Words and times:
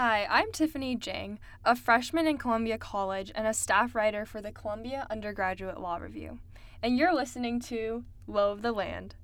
Hi, 0.00 0.28
I'm 0.30 0.52
Tiffany 0.52 0.94
Jang, 0.94 1.40
a 1.64 1.74
freshman 1.74 2.28
in 2.28 2.38
Columbia 2.38 2.78
College 2.78 3.32
and 3.34 3.48
a 3.48 3.52
staff 3.52 3.96
writer 3.96 4.24
for 4.24 4.40
the 4.40 4.52
Columbia 4.52 5.08
Undergraduate 5.10 5.80
Law 5.80 5.96
Review. 5.96 6.38
And 6.80 6.96
you're 6.96 7.12
listening 7.12 7.58
to 7.62 8.04
Law 8.28 8.52
of 8.52 8.62
the 8.62 8.70
Land. 8.70 9.16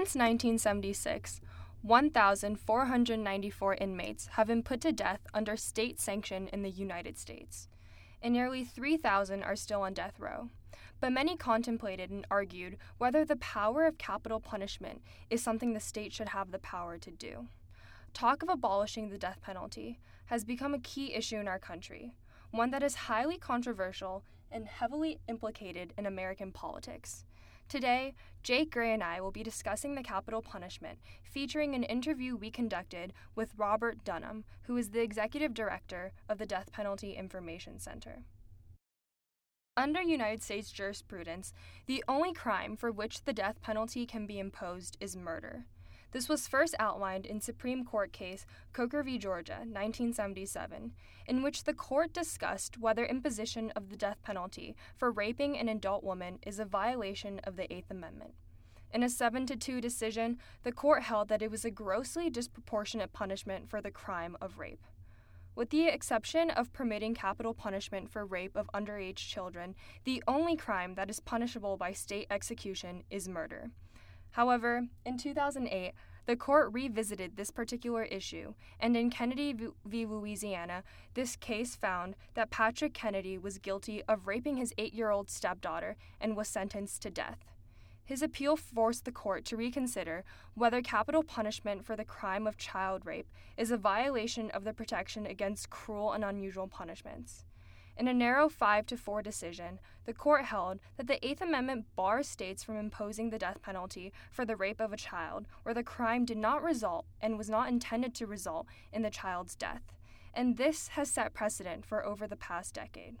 Since 0.00 0.14
1976, 0.14 1.42
1,494 1.82 3.74
inmates 3.74 4.26
have 4.28 4.46
been 4.46 4.62
put 4.62 4.80
to 4.80 4.92
death 4.92 5.20
under 5.34 5.58
state 5.58 6.00
sanction 6.00 6.48
in 6.48 6.62
the 6.62 6.70
United 6.70 7.18
States, 7.18 7.68
and 8.22 8.32
nearly 8.32 8.64
3,000 8.64 9.42
are 9.42 9.54
still 9.54 9.82
on 9.82 9.92
death 9.92 10.18
row. 10.18 10.48
But 11.00 11.12
many 11.12 11.36
contemplated 11.36 12.08
and 12.08 12.26
argued 12.30 12.78
whether 12.96 13.26
the 13.26 13.36
power 13.36 13.84
of 13.84 13.98
capital 13.98 14.40
punishment 14.40 15.02
is 15.28 15.42
something 15.42 15.74
the 15.74 15.80
state 15.80 16.14
should 16.14 16.30
have 16.30 16.50
the 16.50 16.58
power 16.58 16.96
to 16.96 17.10
do. 17.10 17.48
Talk 18.14 18.42
of 18.42 18.48
abolishing 18.48 19.10
the 19.10 19.18
death 19.18 19.42
penalty 19.42 20.00
has 20.24 20.46
become 20.46 20.72
a 20.72 20.78
key 20.78 21.12
issue 21.12 21.36
in 21.36 21.46
our 21.46 21.58
country, 21.58 22.14
one 22.52 22.70
that 22.70 22.82
is 22.82 22.94
highly 22.94 23.36
controversial 23.36 24.24
and 24.50 24.66
heavily 24.66 25.20
implicated 25.28 25.92
in 25.98 26.06
American 26.06 26.52
politics. 26.52 27.26
Today, 27.70 28.14
Jake 28.42 28.72
Gray 28.72 28.92
and 28.92 29.00
I 29.00 29.20
will 29.20 29.30
be 29.30 29.44
discussing 29.44 29.94
the 29.94 30.02
capital 30.02 30.42
punishment, 30.42 30.98
featuring 31.22 31.76
an 31.76 31.84
interview 31.84 32.34
we 32.34 32.50
conducted 32.50 33.12
with 33.36 33.54
Robert 33.56 34.04
Dunham, 34.04 34.42
who 34.64 34.76
is 34.76 34.90
the 34.90 35.02
executive 35.02 35.54
director 35.54 36.10
of 36.28 36.38
the 36.38 36.46
Death 36.46 36.72
Penalty 36.72 37.12
Information 37.12 37.78
Center. 37.78 38.24
Under 39.76 40.02
United 40.02 40.42
States 40.42 40.72
jurisprudence, 40.72 41.52
the 41.86 42.02
only 42.08 42.32
crime 42.32 42.76
for 42.76 42.90
which 42.90 43.22
the 43.22 43.32
death 43.32 43.62
penalty 43.62 44.04
can 44.04 44.26
be 44.26 44.40
imposed 44.40 44.96
is 44.98 45.16
murder. 45.16 45.66
This 46.12 46.28
was 46.28 46.48
first 46.48 46.74
outlined 46.80 47.24
in 47.24 47.40
Supreme 47.40 47.84
Court 47.84 48.12
case 48.12 48.44
Coker 48.72 49.02
v. 49.02 49.16
Georgia, 49.16 49.58
1977, 49.60 50.92
in 51.26 51.42
which 51.42 51.64
the 51.64 51.72
court 51.72 52.12
discussed 52.12 52.78
whether 52.78 53.04
imposition 53.04 53.70
of 53.76 53.90
the 53.90 53.96
death 53.96 54.20
penalty 54.22 54.74
for 54.96 55.12
raping 55.12 55.56
an 55.56 55.68
adult 55.68 56.02
woman 56.02 56.40
is 56.44 56.58
a 56.58 56.64
violation 56.64 57.40
of 57.44 57.54
the 57.54 57.72
Eighth 57.72 57.90
Amendment. 57.90 58.34
In 58.92 59.04
a 59.04 59.08
7 59.08 59.46
to 59.46 59.56
2 59.56 59.80
decision, 59.80 60.38
the 60.64 60.72
court 60.72 61.04
held 61.04 61.28
that 61.28 61.42
it 61.42 61.50
was 61.50 61.64
a 61.64 61.70
grossly 61.70 62.28
disproportionate 62.28 63.12
punishment 63.12 63.70
for 63.70 63.80
the 63.80 63.92
crime 63.92 64.36
of 64.40 64.58
rape. 64.58 64.84
With 65.54 65.70
the 65.70 65.86
exception 65.86 66.50
of 66.50 66.72
permitting 66.72 67.14
capital 67.14 67.54
punishment 67.54 68.10
for 68.10 68.26
rape 68.26 68.56
of 68.56 68.70
underage 68.74 69.16
children, 69.16 69.76
the 70.02 70.24
only 70.26 70.56
crime 70.56 70.96
that 70.96 71.10
is 71.10 71.20
punishable 71.20 71.76
by 71.76 71.92
state 71.92 72.26
execution 72.30 73.04
is 73.10 73.28
murder. 73.28 73.70
However, 74.32 74.86
in 75.04 75.18
2008, 75.18 75.92
the 76.26 76.36
court 76.36 76.72
revisited 76.72 77.36
this 77.36 77.50
particular 77.50 78.04
issue, 78.04 78.54
and 78.78 78.96
in 78.96 79.10
Kennedy 79.10 79.52
v. 79.84 80.06
Louisiana, 80.06 80.84
this 81.14 81.34
case 81.34 81.74
found 81.74 82.14
that 82.34 82.50
Patrick 82.50 82.94
Kennedy 82.94 83.36
was 83.36 83.58
guilty 83.58 84.02
of 84.04 84.28
raping 84.28 84.56
his 84.56 84.72
eight 84.78 84.94
year 84.94 85.10
old 85.10 85.30
stepdaughter 85.30 85.96
and 86.20 86.36
was 86.36 86.48
sentenced 86.48 87.02
to 87.02 87.10
death. 87.10 87.46
His 88.04 88.22
appeal 88.22 88.56
forced 88.56 89.04
the 89.04 89.12
court 89.12 89.44
to 89.46 89.56
reconsider 89.56 90.24
whether 90.54 90.82
capital 90.82 91.22
punishment 91.22 91.84
for 91.84 91.96
the 91.96 92.04
crime 92.04 92.46
of 92.46 92.56
child 92.56 93.06
rape 93.06 93.28
is 93.56 93.70
a 93.70 93.76
violation 93.76 94.50
of 94.50 94.64
the 94.64 94.74
Protection 94.74 95.26
Against 95.26 95.70
Cruel 95.70 96.12
and 96.12 96.24
Unusual 96.24 96.66
Punishments. 96.66 97.44
In 98.00 98.08
a 98.08 98.14
narrow 98.14 98.48
5 98.48 98.86
to 98.86 98.96
4 98.96 99.20
decision, 99.20 99.78
the 100.06 100.14
court 100.14 100.46
held 100.46 100.80
that 100.96 101.06
the 101.06 101.22
Eighth 101.22 101.42
Amendment 101.42 101.84
bars 101.96 102.26
states 102.26 102.64
from 102.64 102.78
imposing 102.78 103.28
the 103.28 103.38
death 103.38 103.60
penalty 103.60 104.10
for 104.30 104.46
the 104.46 104.56
rape 104.56 104.80
of 104.80 104.90
a 104.90 104.96
child 104.96 105.46
where 105.64 105.74
the 105.74 105.82
crime 105.82 106.24
did 106.24 106.38
not 106.38 106.62
result 106.62 107.04
and 107.20 107.36
was 107.36 107.50
not 107.50 107.68
intended 107.68 108.14
to 108.14 108.26
result 108.26 108.66
in 108.90 109.02
the 109.02 109.10
child's 109.10 109.54
death. 109.54 109.82
And 110.32 110.56
this 110.56 110.88
has 110.88 111.10
set 111.10 111.34
precedent 111.34 111.84
for 111.84 112.02
over 112.02 112.26
the 112.26 112.36
past 112.36 112.72
decade. 112.72 113.18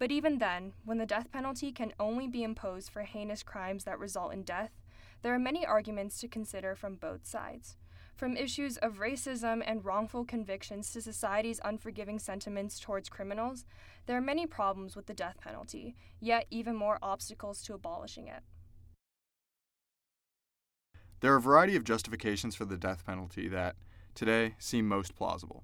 But 0.00 0.10
even 0.10 0.38
then, 0.38 0.72
when 0.84 0.98
the 0.98 1.06
death 1.06 1.30
penalty 1.30 1.70
can 1.70 1.92
only 2.00 2.26
be 2.26 2.42
imposed 2.42 2.90
for 2.90 3.02
heinous 3.02 3.44
crimes 3.44 3.84
that 3.84 4.00
result 4.00 4.32
in 4.32 4.42
death, 4.42 4.72
there 5.22 5.32
are 5.32 5.38
many 5.38 5.64
arguments 5.64 6.18
to 6.18 6.26
consider 6.26 6.74
from 6.74 6.96
both 6.96 7.24
sides. 7.24 7.76
From 8.16 8.36
issues 8.36 8.78
of 8.78 8.98
racism 8.98 9.62
and 9.64 9.84
wrongful 9.84 10.24
convictions 10.24 10.92
to 10.92 11.00
society's 11.00 11.60
unforgiving 11.62 12.18
sentiments 12.18 12.80
towards 12.80 13.08
criminals, 13.08 13.64
there 14.08 14.16
are 14.16 14.22
many 14.22 14.46
problems 14.46 14.96
with 14.96 15.04
the 15.04 15.12
death 15.12 15.36
penalty, 15.38 15.94
yet 16.18 16.46
even 16.50 16.74
more 16.74 16.98
obstacles 17.02 17.60
to 17.60 17.74
abolishing 17.74 18.26
it. 18.26 18.42
There 21.20 21.34
are 21.34 21.36
a 21.36 21.42
variety 21.42 21.76
of 21.76 21.84
justifications 21.84 22.54
for 22.54 22.64
the 22.64 22.78
death 22.78 23.04
penalty 23.04 23.48
that, 23.48 23.76
today, 24.14 24.54
seem 24.58 24.88
most 24.88 25.14
plausible. 25.14 25.62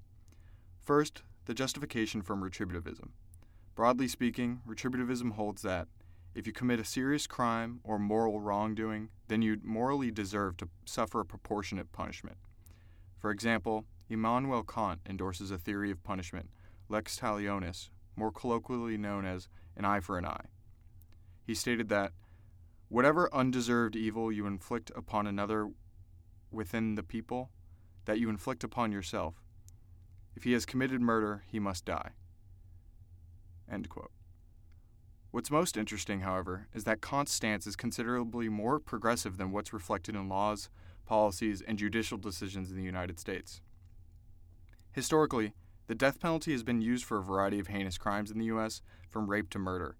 First, 0.78 1.22
the 1.46 1.54
justification 1.54 2.20
from 2.20 2.42
retributivism. 2.42 3.12
Broadly 3.74 4.08
speaking, 4.08 4.60
retributivism 4.68 5.32
holds 5.32 5.62
that 5.62 5.88
if 6.34 6.46
you 6.46 6.52
commit 6.52 6.80
a 6.80 6.84
serious 6.84 7.26
crime 7.26 7.80
or 7.82 7.98
moral 7.98 8.40
wrongdoing, 8.40 9.08
then 9.28 9.40
you 9.40 9.58
morally 9.64 10.10
deserve 10.10 10.58
to 10.58 10.68
suffer 10.84 11.20
a 11.20 11.24
proportionate 11.24 11.92
punishment. 11.92 12.36
For 13.16 13.30
example, 13.30 13.86
Immanuel 14.10 14.64
Kant 14.64 15.00
endorses 15.08 15.50
a 15.50 15.56
theory 15.56 15.90
of 15.90 16.04
punishment, 16.04 16.50
lex 16.90 17.18
talionis, 17.18 17.88
more 18.16 18.32
colloquially 18.32 18.96
known 18.96 19.24
as 19.24 19.48
an 19.76 19.84
eye 19.84 20.00
for 20.00 20.18
an 20.18 20.26
eye. 20.26 20.46
He 21.46 21.54
stated 21.54 21.88
that 21.88 22.12
whatever 22.88 23.32
undeserved 23.34 23.96
evil 23.96 24.30
you 24.30 24.46
inflict 24.46 24.90
upon 24.94 25.26
another 25.26 25.68
within 26.50 26.94
the 26.94 27.02
people, 27.02 27.50
that 28.04 28.18
you 28.18 28.28
inflict 28.28 28.62
upon 28.62 28.92
yourself. 28.92 29.42
If 30.36 30.44
he 30.44 30.52
has 30.52 30.66
committed 30.66 31.00
murder, 31.00 31.44
he 31.46 31.58
must 31.58 31.84
die. 31.84 32.10
What's 35.30 35.50
most 35.50 35.76
interesting, 35.76 36.20
however, 36.20 36.68
is 36.72 36.84
that 36.84 37.00
Kant's 37.00 37.32
stance 37.32 37.66
is 37.66 37.74
considerably 37.74 38.48
more 38.48 38.78
progressive 38.78 39.36
than 39.36 39.50
what's 39.50 39.72
reflected 39.72 40.14
in 40.14 40.28
laws, 40.28 40.70
policies, 41.06 41.60
and 41.60 41.76
judicial 41.76 42.18
decisions 42.18 42.70
in 42.70 42.76
the 42.76 42.84
United 42.84 43.18
States. 43.18 43.60
Historically, 44.92 45.54
the 45.86 45.94
death 45.94 46.20
penalty 46.20 46.52
has 46.52 46.62
been 46.62 46.80
used 46.80 47.04
for 47.04 47.18
a 47.18 47.22
variety 47.22 47.58
of 47.58 47.66
heinous 47.66 47.98
crimes 47.98 48.30
in 48.30 48.38
the 48.38 48.46
U.S., 48.46 48.80
from 49.08 49.30
rape 49.30 49.50
to 49.50 49.58
murder. 49.58 49.96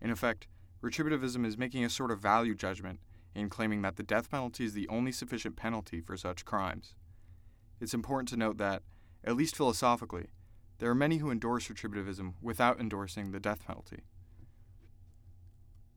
In 0.00 0.10
effect, 0.10 0.46
retributivism 0.82 1.46
is 1.46 1.56
making 1.56 1.84
a 1.84 1.90
sort 1.90 2.10
of 2.10 2.20
value 2.20 2.54
judgment 2.54 3.00
in 3.34 3.48
claiming 3.48 3.82
that 3.82 3.96
the 3.96 4.02
death 4.02 4.30
penalty 4.30 4.64
is 4.64 4.74
the 4.74 4.88
only 4.88 5.12
sufficient 5.12 5.56
penalty 5.56 6.00
for 6.00 6.16
such 6.16 6.44
crimes. 6.44 6.94
It's 7.80 7.94
important 7.94 8.28
to 8.30 8.36
note 8.36 8.58
that, 8.58 8.82
at 9.24 9.36
least 9.36 9.56
philosophically, 9.56 10.26
there 10.78 10.90
are 10.90 10.94
many 10.94 11.18
who 11.18 11.30
endorse 11.30 11.68
retributivism 11.68 12.34
without 12.42 12.80
endorsing 12.80 13.30
the 13.30 13.40
death 13.40 13.66
penalty. 13.66 14.02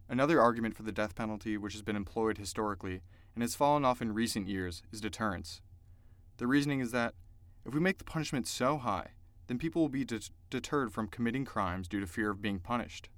Another 0.10 0.42
argument 0.42 0.76
for 0.76 0.84
the 0.84 0.92
death 0.92 1.16
penalty, 1.16 1.58
which 1.58 1.74
has 1.74 1.82
been 1.82 1.96
employed 1.96 2.38
historically 2.38 3.02
and 3.34 3.42
has 3.42 3.56
fallen 3.56 3.86
off 3.86 4.02
in 4.02 4.14
recent 4.14 4.48
years, 4.48 4.84
is 4.92 5.02
deterrence. 5.02 5.62
The 6.38 6.48
reasoning 6.48 6.80
is 6.80 6.92
that 6.92 7.14
if 7.66 7.74
we 7.74 7.80
make 7.80 7.98
the 7.98 8.04
punishment 8.04 8.48
so 8.48 8.78
high, 8.78 9.12
then 9.52 9.60
people 9.60 9.82
will 9.82 9.90
be 9.90 10.06
de- 10.06 10.22
deterred 10.50 10.94
from 10.94 11.08
committing 11.10 11.44
crimes 11.44 11.90
due 11.90 12.00
to 12.00 12.08
fear 12.08 12.30
of 12.30 12.42
being 12.42 12.60
punished. 12.60 13.10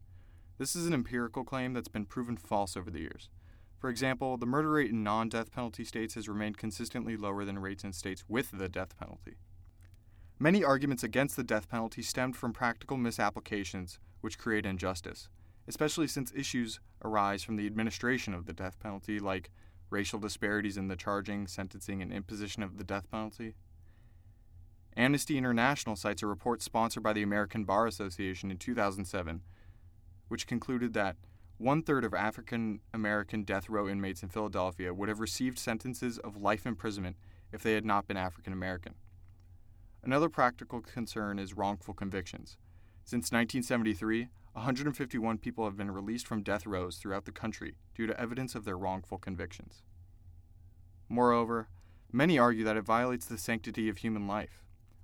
This 0.58 0.76
is 0.76 0.88
an 0.88 0.94
empirical 0.94 1.44
claim 1.44 1.74
that's 1.74 1.88
been 1.88 2.06
proven 2.06 2.38
false 2.38 2.76
over 2.76 2.90
the 2.90 3.02
years. 3.02 3.30
For 3.78 3.90
example, 3.90 4.38
the 4.38 4.46
murder 4.46 4.72
rate 4.72 4.90
in 4.90 5.04
non 5.04 5.30
death 5.30 5.52
penalty 5.52 5.84
states 5.84 6.16
has 6.16 6.28
remained 6.28 6.58
consistently 6.58 7.16
lower 7.16 7.46
than 7.46 7.60
rates 7.60 7.84
in 7.84 7.94
states 7.94 8.24
with 8.28 8.52
the 8.52 8.68
death 8.68 8.98
penalty. 8.98 9.36
Many 10.40 10.64
arguments 10.64 11.04
against 11.04 11.36
the 11.36 11.44
death 11.44 11.70
penalty 11.70 12.02
stemmed 12.02 12.36
from 12.36 12.52
practical 12.52 12.98
misapplications 12.98 14.00
which 14.22 14.40
create 14.40 14.66
injustice 14.66 15.30
especially 15.68 16.08
since 16.08 16.34
issues 16.36 16.80
arise 17.04 17.44
from 17.44 17.56
the 17.56 17.66
administration 17.66 18.34
of 18.34 18.46
the 18.46 18.54
death 18.54 18.80
penalty, 18.80 19.20
like 19.20 19.50
racial 19.90 20.20
disparities 20.20 20.78
in 20.78 20.88
the 20.88 20.96
charging, 20.96 21.48
sentencing, 21.48 22.02
and 22.02 22.12
imposition 22.12 22.64
of 22.64 22.78
the 22.78 22.84
death 22.84 23.10
penalty. 23.12 23.56
Amnesty 24.96 25.38
International 25.38 25.96
cites 25.96 26.22
a 26.22 26.28
report 26.28 26.62
sponsored 26.62 27.04
by 27.04 27.14
the 27.14 27.24
American 27.24 27.64
Bar 27.64 27.88
Association 27.88 28.52
in 28.52 28.58
2007, 28.58 29.42
which 30.28 30.46
concluded 30.48 30.94
that 30.94 31.16
one 31.58 31.82
third 31.82 32.04
of 32.04 32.14
African 32.14 32.80
American 32.94 33.44
death 33.44 33.70
row 33.70 33.88
inmates 33.88 34.22
in 34.22 34.30
Philadelphia 34.30 34.94
would 34.94 35.10
have 35.10 35.20
received 35.20 35.58
sentences 35.58 36.18
of 36.20 36.38
life 36.38 36.66
imprisonment 36.66 37.16
if 37.52 37.64
they 37.64 37.74
had 37.74 37.86
not 37.86 38.08
been 38.08 38.18
African 38.18 38.54
American. 38.54 38.96
Another 40.04 40.30
practical 40.30 40.82
concern 40.82 41.40
is 41.40 41.54
wrongful 41.54 41.94
convictions. 41.94 42.58
Since 43.06 43.32
1973, 43.32 44.28
151 44.54 45.38
people 45.40 45.66
have 45.66 45.78
been 45.78 45.92
released 45.92 46.28
from 46.28 46.44
death 46.44 46.66
rows 46.66 46.98
throughout 46.98 47.26
the 47.26 47.32
country 47.32 47.76
due 47.96 48.06
to 48.06 48.20
evidence 48.20 48.54
of 48.54 48.66
their 48.66 48.78
wrongful 48.78 49.18
convictions. 49.18 49.82
Moreover, 51.10 51.70
many 52.12 52.38
argue 52.38 52.64
that 52.66 52.78
it 52.78 52.86
violates 52.86 53.26
the 53.26 53.38
sanctity 53.38 53.90
of 53.90 53.98
human 53.98 54.28
life, 54.28 54.63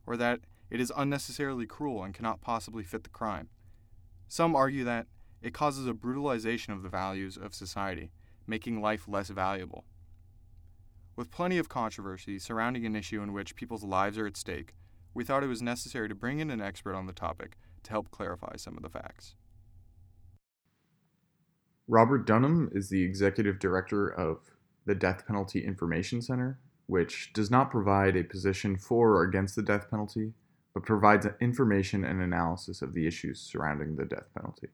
or 0.09 0.17
that 0.17 0.39
it 0.71 0.81
is 0.81 0.91
unnecessarily 0.97 1.67
cruel 1.67 2.03
and 2.03 2.15
cannot 2.15 2.41
possibly 2.41 2.83
fit 2.83 3.03
the 3.03 3.09
crime. 3.09 3.47
Some 4.27 4.55
argue 4.55 4.83
that 4.83 5.05
it 5.39 5.53
causes 5.53 5.85
a 5.85 5.93
brutalization 5.93 6.73
of 6.73 6.81
the 6.81 6.89
values 6.89 7.37
of 7.37 7.53
society, 7.53 8.11
making 8.47 8.81
life 8.81 9.07
less 9.07 9.29
valuable. 9.29 9.85
With 11.15 11.29
plenty 11.29 11.59
of 11.59 11.69
controversy 11.69 12.39
surrounding 12.39 12.87
an 12.87 12.95
issue 12.95 13.21
in 13.21 13.33
which 13.33 13.55
people's 13.55 13.83
lives 13.83 14.17
are 14.17 14.25
at 14.25 14.35
stake, 14.35 14.73
we 15.13 15.23
thought 15.23 15.43
it 15.43 15.47
was 15.47 15.61
necessary 15.61 16.09
to 16.09 16.15
bring 16.15 16.39
in 16.39 16.49
an 16.49 16.61
expert 16.61 16.95
on 16.95 17.05
the 17.05 17.13
topic 17.13 17.55
to 17.83 17.91
help 17.91 18.09
clarify 18.09 18.55
some 18.55 18.77
of 18.77 18.81
the 18.81 18.89
facts. 18.89 19.35
Robert 21.87 22.25
Dunham 22.25 22.69
is 22.71 22.89
the 22.89 23.03
executive 23.03 23.59
director 23.59 24.07
of 24.07 24.39
the 24.85 24.95
Death 24.95 25.27
Penalty 25.27 25.63
Information 25.63 26.19
Center, 26.19 26.59
which 26.89 27.31
does 27.33 27.51
not 27.51 27.69
provide 27.69 28.17
a 28.17 28.23
position 28.23 28.75
for 28.75 29.15
or 29.15 29.21
against 29.21 29.55
the 29.55 29.61
death 29.61 29.91
penalty, 29.91 30.33
but 30.73 30.83
provides 30.83 31.27
information 31.39 32.03
and 32.03 32.19
analysis 32.19 32.81
of 32.81 32.93
the 32.93 33.05
issues 33.05 33.39
surrounding 33.39 33.95
the 33.95 34.05
death 34.05 34.27
penalty. 34.35 34.69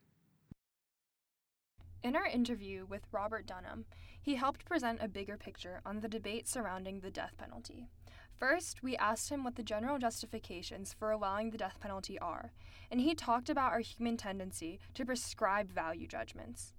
In 2.04 2.16
our 2.16 2.26
interview 2.26 2.86
with 2.88 3.02
Robert 3.12 3.46
Dunham, 3.46 3.84
he 4.22 4.36
helped 4.36 4.64
present 4.64 5.00
a 5.02 5.10
bigger 5.10 5.36
picture 5.36 5.82
on 5.86 6.00
the 6.00 6.08
debate 6.08 6.48
surrounding 6.48 7.02
the 7.02 7.12
death 7.12 7.34
penalty. 7.38 7.90
First, 8.38 8.82
we 8.82 8.96
asked 8.96 9.30
him 9.30 9.44
what 9.44 9.58
the 9.58 9.64
general 9.64 10.00
justifications 10.00 10.94
for 10.94 11.12
allowing 11.12 11.50
the 11.50 11.58
death 11.58 11.80
penalty 11.82 12.18
are, 12.20 12.54
and 12.90 13.02
he 13.02 13.14
talked 13.14 13.50
about 13.50 13.74
our 13.74 13.80
human 13.80 14.16
tendency 14.16 14.80
to 14.94 15.06
prescribe 15.06 15.70
value 15.70 16.08
judgments. 16.08 16.72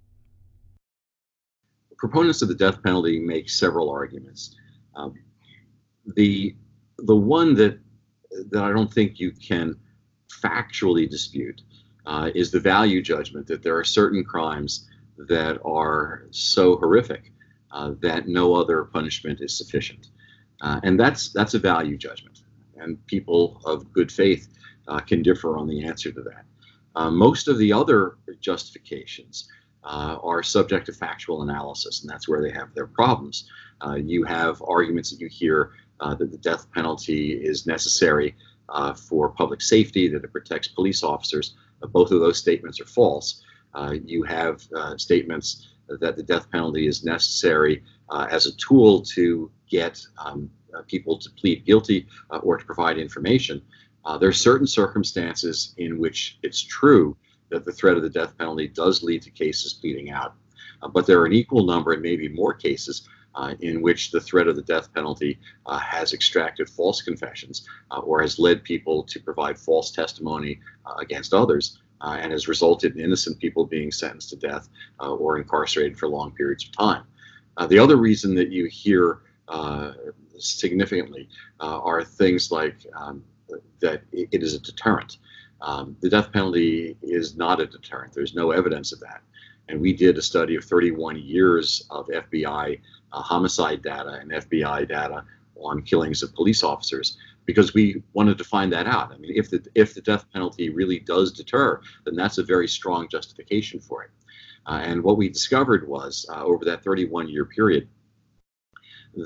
Proponents 1.97 2.41
of 2.41 2.47
the 2.47 2.55
death 2.55 2.81
penalty 2.81 3.19
make 3.19 3.49
several 3.49 3.91
arguments. 3.91 4.55
Um, 4.97 5.13
the 6.15 6.55
the 6.99 7.15
one 7.15 7.53
that 7.55 7.79
that 8.51 8.63
I 8.63 8.71
don't 8.71 8.91
think 8.91 9.19
you 9.19 9.31
can 9.31 9.75
factually 10.43 11.09
dispute 11.09 11.61
uh, 12.05 12.31
is 12.35 12.51
the 12.51 12.59
value 12.59 13.01
judgment 13.01 13.47
that 13.47 13.63
there 13.63 13.77
are 13.77 13.83
certain 13.83 14.23
crimes 14.23 14.87
that 15.17 15.59
are 15.65 16.27
so 16.31 16.77
horrific 16.77 17.31
uh, 17.71 17.93
that 18.01 18.27
no 18.27 18.55
other 18.55 18.83
punishment 18.85 19.41
is 19.41 19.57
sufficient. 19.57 20.07
Uh, 20.61 20.79
and 20.83 20.99
that's 20.99 21.31
that's 21.31 21.53
a 21.53 21.59
value 21.59 21.97
judgment, 21.97 22.41
and 22.77 23.03
people 23.05 23.61
of 23.65 23.91
good 23.93 24.11
faith 24.11 24.47
uh, 24.87 24.99
can 24.99 25.21
differ 25.21 25.57
on 25.57 25.67
the 25.67 25.85
answer 25.85 26.11
to 26.11 26.21
that. 26.21 26.45
Uh, 26.95 27.11
most 27.11 27.47
of 27.47 27.59
the 27.59 27.71
other 27.71 28.17
justifications 28.39 29.47
uh, 29.83 30.17
are 30.23 30.41
subject 30.41 30.87
to 30.87 30.93
factual 30.93 31.43
analysis, 31.43 32.01
and 32.01 32.09
that's 32.09 32.27
where 32.27 32.41
they 32.41 32.51
have 32.51 32.73
their 32.73 32.87
problems. 32.87 33.47
Uh, 33.85 33.95
you 33.95 34.23
have 34.23 34.61
arguments 34.67 35.11
that 35.11 35.19
you 35.19 35.27
hear 35.27 35.71
uh, 35.99 36.15
that 36.15 36.31
the 36.31 36.37
death 36.37 36.71
penalty 36.71 37.33
is 37.33 37.67
necessary 37.67 38.35
for 38.95 39.29
public 39.29 39.61
safety, 39.61 40.07
that 40.09 40.23
it 40.23 40.31
protects 40.31 40.67
police 40.67 41.03
officers. 41.03 41.55
both 41.91 42.11
of 42.11 42.19
those 42.19 42.37
statements 42.37 42.81
are 42.81 42.85
false. 42.85 43.43
you 44.03 44.23
have 44.23 44.67
statements 44.97 45.67
that 45.87 46.15
the 46.17 46.23
death 46.23 46.51
penalty 46.51 46.87
is 46.87 47.03
necessary 47.03 47.83
as 48.29 48.45
a 48.45 48.55
tool 48.57 49.01
to 49.01 49.49
get 49.69 50.05
um, 50.17 50.49
uh, 50.77 50.81
people 50.83 51.17
to 51.17 51.29
plead 51.31 51.65
guilty 51.65 52.07
uh, 52.31 52.37
or 52.37 52.57
to 52.57 52.65
provide 52.65 52.97
information. 52.97 53.61
Uh, 54.05 54.17
there 54.17 54.29
are 54.29 54.33
certain 54.33 54.67
circumstances 54.67 55.73
in 55.77 55.97
which 55.97 56.39
it's 56.43 56.61
true 56.61 57.15
that 57.49 57.65
the 57.65 57.71
threat 57.71 57.97
of 57.97 58.03
the 58.03 58.09
death 58.09 58.37
penalty 58.37 58.67
does 58.67 59.03
lead 59.03 59.21
to 59.21 59.29
cases 59.29 59.73
pleading 59.73 60.09
out. 60.09 60.33
Uh, 60.81 60.87
but 60.87 61.05
there 61.05 61.19
are 61.19 61.25
an 61.25 61.33
equal 61.33 61.65
number 61.65 61.93
and 61.93 62.01
maybe 62.01 62.27
more 62.29 62.53
cases 62.53 63.07
uh, 63.37 63.53
in 63.61 63.81
which 63.81 64.11
the 64.11 64.19
threat 64.19 64.47
of 64.47 64.55
the 64.55 64.61
death 64.63 64.93
penalty 64.93 65.39
uh, 65.65 65.79
has 65.79 66.13
extracted 66.13 66.69
false 66.69 67.01
confessions 67.01 67.65
or 68.03 68.21
has 68.21 68.37
led 68.37 68.63
people 68.63 69.03
to 69.03 69.19
provide 69.19 69.57
false 69.57 69.91
testimony 69.91 70.59
against 70.99 71.33
others 71.33 71.79
and 72.01 72.31
has 72.31 72.47
resulted 72.47 72.95
in 72.95 73.03
innocent 73.03 73.39
people 73.39 73.65
being 73.65 73.91
sentenced 73.91 74.29
to 74.29 74.35
death 74.35 74.67
or 74.99 75.37
incarcerated 75.37 75.97
for 75.97 76.07
long 76.07 76.31
periods 76.31 76.65
of 76.65 76.71
time. 76.71 77.03
the 77.69 77.79
other 77.79 77.95
reason 77.97 78.35
that 78.35 78.51
you 78.51 78.65
hear 78.65 79.21
uh, 79.47 79.93
significantly 80.37 81.29
uh, 81.59 81.79
are 81.79 82.03
things 82.03 82.51
like 82.51 82.85
um, 82.95 83.23
that 83.79 84.01
it 84.11 84.43
is 84.43 84.53
a 84.53 84.59
deterrent. 84.59 85.17
Um, 85.61 85.95
the 86.01 86.09
death 86.09 86.31
penalty 86.31 86.97
is 87.01 87.35
not 87.35 87.59
a 87.59 87.65
deterrent. 87.65 88.13
There's 88.13 88.35
no 88.35 88.51
evidence 88.51 88.91
of 88.91 88.99
that. 88.99 89.21
And 89.69 89.81
we 89.81 89.93
did 89.93 90.17
a 90.17 90.21
study 90.21 90.55
of 90.55 90.63
31 90.63 91.17
years 91.17 91.85
of 91.89 92.07
FBI 92.07 92.79
uh, 93.13 93.21
homicide 93.21 93.81
data 93.81 94.19
and 94.21 94.31
FBI 94.31 94.87
data 94.87 95.23
on 95.55 95.81
killings 95.81 96.23
of 96.23 96.33
police 96.35 96.63
officers 96.63 97.17
because 97.45 97.73
we 97.73 98.03
wanted 98.13 98.37
to 98.37 98.43
find 98.43 98.71
that 98.73 98.85
out. 98.85 99.11
I 99.11 99.17
mean, 99.17 99.31
if 99.35 99.49
the 99.49 99.65
if 99.73 99.93
the 99.93 100.01
death 100.01 100.25
penalty 100.31 100.69
really 100.69 100.99
does 100.99 101.31
deter, 101.31 101.81
then 102.05 102.15
that's 102.15 102.37
a 102.37 102.43
very 102.43 102.67
strong 102.67 103.07
justification 103.09 103.79
for 103.79 104.03
it. 104.03 104.11
Uh, 104.67 104.81
and 104.83 105.01
what 105.01 105.17
we 105.17 105.29
discovered 105.29 105.87
was 105.87 106.25
uh, 106.29 106.43
over 106.43 106.65
that 106.65 106.83
31 106.83 107.29
year 107.29 107.45
period, 107.45 107.87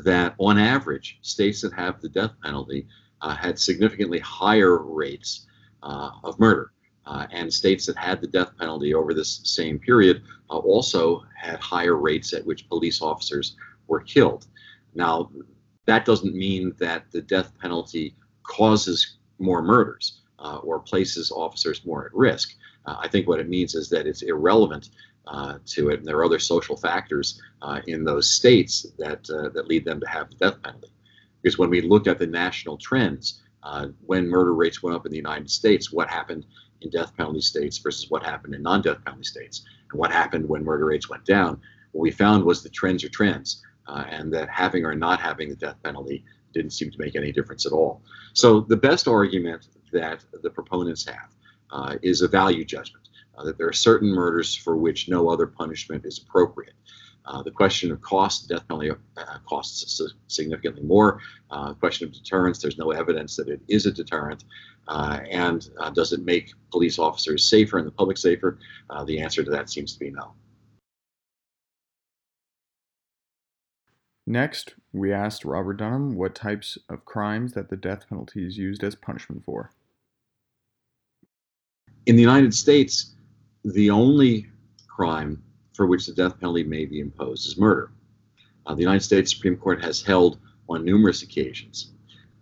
that 0.03 0.35
on 0.37 0.57
average, 0.57 1.17
states 1.23 1.61
that 1.61 1.73
have 1.73 1.99
the 1.99 2.09
death 2.09 2.33
penalty 2.43 2.87
uh, 3.21 3.35
had 3.35 3.59
significantly 3.59 4.19
higher 4.19 4.77
rates 4.77 5.47
uh, 5.83 6.11
of 6.23 6.39
murder. 6.39 6.71
Uh, 7.07 7.25
and 7.31 7.51
states 7.51 7.87
that 7.87 7.97
had 7.97 8.21
the 8.21 8.27
death 8.27 8.51
penalty 8.59 8.93
over 8.93 9.11
this 9.11 9.41
same 9.43 9.79
period 9.79 10.21
uh, 10.51 10.57
also 10.57 11.23
had 11.35 11.59
higher 11.59 11.95
rates 11.95 12.31
at 12.31 12.45
which 12.45 12.69
police 12.69 13.01
officers 13.01 13.55
were 13.87 14.01
killed. 14.01 14.47
Now, 14.93 15.31
that 15.85 16.05
doesn't 16.05 16.35
mean 16.35 16.73
that 16.79 17.11
the 17.11 17.21
death 17.21 17.57
penalty 17.59 18.15
causes 18.43 19.17
more 19.39 19.61
murders 19.61 20.21
uh, 20.39 20.57
or 20.57 20.79
places 20.79 21.31
officers 21.31 21.85
more 21.85 22.05
at 22.05 22.13
risk. 22.13 22.55
Uh, 22.85 22.97
I 22.99 23.07
think 23.07 23.27
what 23.27 23.39
it 23.39 23.49
means 23.49 23.75
is 23.75 23.89
that 23.89 24.07
it's 24.07 24.21
irrelevant 24.21 24.89
uh, 25.27 25.59
to 25.65 25.89
it. 25.89 25.99
And 25.99 26.07
there 26.07 26.17
are 26.17 26.25
other 26.25 26.39
social 26.39 26.75
factors 26.75 27.41
uh, 27.61 27.79
in 27.87 28.03
those 28.03 28.29
states 28.29 28.87
that 28.97 29.29
uh, 29.29 29.49
that 29.49 29.67
lead 29.67 29.85
them 29.85 29.99
to 29.99 30.07
have 30.07 30.29
the 30.29 30.35
death 30.35 30.61
penalty. 30.61 30.91
Because 31.41 31.57
when 31.57 31.69
we 31.69 31.81
looked 31.81 32.07
at 32.07 32.19
the 32.19 32.27
national 32.27 32.77
trends, 32.77 33.41
uh, 33.63 33.87
when 34.05 34.27
murder 34.27 34.53
rates 34.53 34.81
went 34.81 34.95
up 34.95 35.05
in 35.05 35.11
the 35.11 35.17
United 35.17 35.49
States, 35.49 35.91
what 35.91 36.09
happened 36.09 36.45
in 36.81 36.89
death 36.89 37.15
penalty 37.15 37.41
states 37.41 37.77
versus 37.77 38.09
what 38.09 38.23
happened 38.23 38.55
in 38.55 38.61
non-death 38.63 39.03
penalty 39.05 39.23
states, 39.23 39.63
and 39.91 39.99
what 39.99 40.11
happened 40.11 40.47
when 40.47 40.63
murder 40.63 40.85
rates 40.85 41.09
went 41.09 41.25
down, 41.25 41.59
what 41.91 42.01
we 42.01 42.11
found 42.11 42.43
was 42.43 42.63
the 42.63 42.69
trends 42.69 43.03
are 43.03 43.09
trends, 43.09 43.63
uh, 43.87 44.05
and 44.09 44.33
that 44.33 44.49
having 44.49 44.85
or 44.85 44.95
not 44.95 45.19
having 45.19 45.49
the 45.49 45.55
death 45.55 45.77
penalty 45.83 46.23
didn't 46.53 46.71
seem 46.71 46.91
to 46.91 46.99
make 46.99 47.15
any 47.15 47.31
difference 47.31 47.65
at 47.65 47.71
all. 47.71 48.01
So 48.33 48.61
the 48.61 48.77
best 48.77 49.07
argument 49.07 49.67
that 49.91 50.23
the 50.41 50.49
proponents 50.49 51.05
have 51.05 51.29
uh, 51.71 51.97
is 52.01 52.21
a 52.21 52.27
value 52.27 52.65
judgment 52.65 53.09
uh, 53.37 53.43
that 53.45 53.57
there 53.57 53.67
are 53.67 53.73
certain 53.73 54.09
murders 54.09 54.55
for 54.55 54.75
which 54.75 55.09
no 55.09 55.29
other 55.29 55.47
punishment 55.47 56.05
is 56.05 56.19
appropriate. 56.19 56.73
Uh, 57.25 57.41
the 57.43 57.51
question 57.51 57.91
of 57.91 58.01
cost, 58.01 58.49
death 58.49 58.67
penalty 58.67 58.89
uh, 58.89 59.37
costs 59.47 60.01
significantly 60.27 60.81
more. 60.81 61.21
Uh, 61.51 61.69
the 61.69 61.75
question 61.75 62.07
of 62.07 62.13
deterrence, 62.13 62.59
there's 62.59 62.79
no 62.79 62.91
evidence 62.91 63.35
that 63.35 63.47
it 63.47 63.61
is 63.67 63.85
a 63.85 63.91
deterrent. 63.91 64.43
Uh, 64.87 65.19
and 65.29 65.69
uh, 65.79 65.91
does 65.91 66.13
it 66.13 66.25
make 66.25 66.51
police 66.71 66.97
officers 66.97 67.47
safer 67.47 67.77
and 67.77 67.85
the 67.85 67.91
public 67.91 68.17
safer? 68.17 68.57
the 69.05 69.19
answer 69.19 69.43
to 69.43 69.51
that 69.51 69.69
seems 69.69 69.93
to 69.93 69.99
be 69.99 70.09
no. 70.09 70.33
Next, 74.31 74.75
we 74.93 75.11
asked 75.11 75.43
Robert 75.43 75.73
Dunham 75.73 76.15
what 76.15 76.35
types 76.35 76.77
of 76.87 77.03
crimes 77.03 77.51
that 77.51 77.67
the 77.67 77.75
death 77.75 78.07
penalty 78.07 78.47
is 78.47 78.57
used 78.57 78.81
as 78.81 78.95
punishment 78.95 79.43
for. 79.43 79.73
In 82.05 82.15
the 82.15 82.21
United 82.21 82.53
States, 82.53 83.13
the 83.65 83.89
only 83.89 84.47
crime 84.87 85.43
for 85.73 85.85
which 85.85 86.05
the 86.05 86.13
death 86.13 86.39
penalty 86.39 86.63
may 86.63 86.85
be 86.85 87.01
imposed 87.01 87.45
is 87.45 87.57
murder. 87.57 87.91
Uh, 88.65 88.73
the 88.73 88.79
United 88.79 89.03
States 89.03 89.35
Supreme 89.35 89.57
Court 89.57 89.83
has 89.83 90.01
held 90.01 90.39
on 90.69 90.85
numerous 90.85 91.23
occasions 91.23 91.91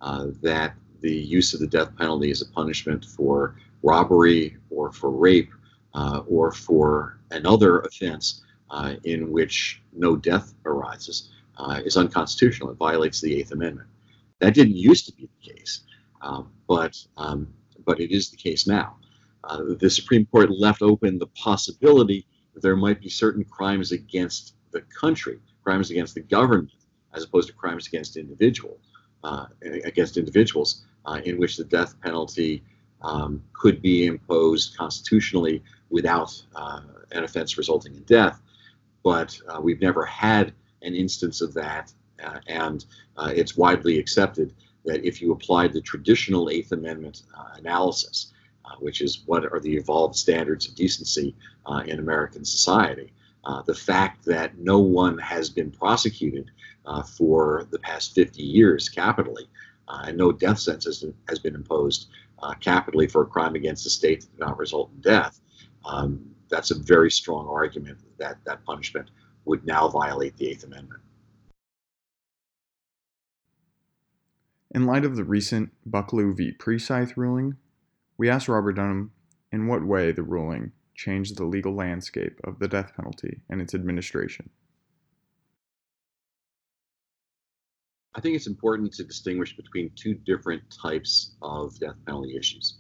uh, 0.02 0.28
that 0.44 0.76
the 1.02 1.12
use 1.12 1.56
of 1.56 1.60
the 1.60 1.66
death 1.66 1.90
penalty 1.98 2.30
as 2.30 2.44
a 2.44 2.52
punishment 2.52 3.04
for 3.04 3.56
robbery 3.82 4.58
or 4.70 4.92
for 4.92 5.10
rape 5.10 5.50
uh, 5.96 6.22
or 6.28 6.52
for 6.52 7.18
another 7.32 7.80
offense 7.80 8.44
uh, 8.70 8.94
in 9.06 9.32
which 9.32 9.82
no 9.92 10.16
death 10.16 10.54
arises 10.66 11.32
uh, 11.60 11.82
is 11.86 11.98
unconstitutional. 11.98 12.72
It 12.72 12.78
violates 12.78 13.22
the 13.22 13.36
Eighth 13.38 13.52
Amendment. 13.52 13.88
That 14.40 14.54
didn't 14.56 14.78
used 14.78 15.06
to 15.08 15.14
be 15.14 15.28
the 15.28 15.54
case, 15.54 15.82
uh, 16.22 16.44
but 16.68 16.98
um, 17.18 17.54
but 17.86 18.00
it 18.00 18.12
is 18.12 18.32
the 18.32 18.38
case 18.38 18.66
now 18.66 18.96
uh, 19.44 19.64
the 19.80 19.90
Supreme 19.90 20.26
Court 20.28 20.50
left 20.52 20.82
open 20.82 21.18
the 21.18 21.28
possibility 21.28 22.26
that 22.54 22.62
there 22.62 22.76
might 22.76 23.02
be 23.02 23.10
certain 23.10 23.44
crimes 23.44 23.92
against 23.92 24.56
the 24.72 24.82
country, 24.82 25.40
crimes 25.64 25.92
against 25.92 26.16
the 26.16 26.22
government, 26.22 26.72
as 27.14 27.24
opposed 27.24 27.48
to 27.48 27.54
crimes 27.54 27.88
against 27.88 28.18
individual, 28.18 28.80
uh, 29.24 29.46
against 29.86 30.18
individuals, 30.18 30.86
uh, 31.06 31.20
in 31.26 31.38
which 31.40 31.58
the 31.58 31.64
death 31.64 32.00
penalty 32.02 32.64
um, 33.02 33.42
could 33.54 33.82
be 33.82 34.06
imposed 34.06 34.78
constitutionally 34.78 35.64
without 35.90 36.40
uh, 36.56 36.82
an 37.12 37.24
offense 37.24 37.58
resulting 37.58 37.96
in 37.96 38.04
death. 38.04 38.42
But 39.04 39.40
uh, 39.48 39.60
we've 39.62 39.82
never 39.82 40.06
had 40.06 40.54
an 40.82 40.96
instance 40.96 41.42
of 41.42 41.54
that, 41.54 41.94
uh, 42.24 42.40
and 42.48 42.86
uh, 43.18 43.32
it's 43.36 43.58
widely 43.58 44.00
accepted 44.00 44.54
that 44.86 45.06
if 45.06 45.22
you 45.22 45.32
applied 45.32 45.74
the 45.74 45.82
traditional 45.82 46.50
Eighth 46.50 46.72
Amendment 46.72 47.24
analysis, 47.58 48.34
which 48.80 49.02
is 49.02 49.24
what 49.26 49.52
are 49.52 49.60
the 49.60 49.76
evolved 49.76 50.16
standards 50.16 50.68
of 50.68 50.76
decency 50.76 51.36
in 51.86 52.00
American 52.00 52.46
society, 52.46 53.12
uh, 53.46 53.62
the 53.64 53.74
fact 53.74 54.26
that 54.26 54.58
no 54.58 54.80
one 54.80 55.18
has 55.18 55.50
been 55.50 55.72
prosecuted 55.72 56.52
uh, 56.86 57.04
for 57.04 57.68
the 57.72 57.80
past 57.80 58.14
50 58.14 58.42
years 58.44 58.90
capitally, 58.90 59.50
uh, 59.88 60.04
and 60.06 60.18
no 60.18 60.32
death 60.32 60.60
sentence 60.60 61.04
has 61.28 61.40
been 61.40 61.56
imposed 61.56 62.10
uh, 62.42 62.54
capitally 62.56 63.08
for 63.08 63.24
a 63.24 63.26
crime 63.26 63.56
against 63.56 63.84
the 63.84 63.90
state 63.90 64.22
that 64.22 64.32
did 64.32 64.40
not 64.40 64.58
result 64.58 64.92
in 64.94 65.02
death, 65.02 65.40
um, 65.86 66.24
that's 66.50 66.72
a 66.72 66.80
very 66.80 67.12
strong 67.12 67.48
argument 67.48 67.98
that 68.18 68.38
that 68.46 68.64
punishment 68.66 69.10
would 69.46 69.66
now 69.66 69.88
violate 69.88 70.38
the 70.38 70.50
Eighth 70.50 70.64
Amendment. 70.64 71.02
In 74.72 74.86
light 74.86 75.06
of 75.06 75.16
the 75.16 75.24
recent 75.24 75.72
Bucklew 75.90 76.36
v. 76.36 76.52
Precythe 76.52 77.18
ruling, 77.18 77.58
we 78.18 78.30
asked 78.30 78.48
Robert 78.48 78.74
Dunham 78.74 79.12
in 79.52 79.68
what 79.68 79.84
way 79.84 80.12
the 80.12 80.24
ruling 80.24 80.74
changed 80.94 81.38
the 81.38 81.46
legal 81.46 81.74
landscape 81.74 82.40
of 82.44 82.60
the 82.60 82.68
death 82.68 82.94
penalty 82.96 83.40
and 83.50 83.62
its 83.62 83.74
administration? 83.74 84.50
I 88.16 88.22
think 88.22 88.36
it's 88.36 88.48
important 88.48 88.92
to 88.94 89.04
distinguish 89.04 89.56
between 89.56 89.92
two 89.96 90.14
different 90.14 90.64
types 90.70 91.36
of 91.42 91.80
death 91.80 91.96
penalty 92.06 92.36
issues. 92.36 92.80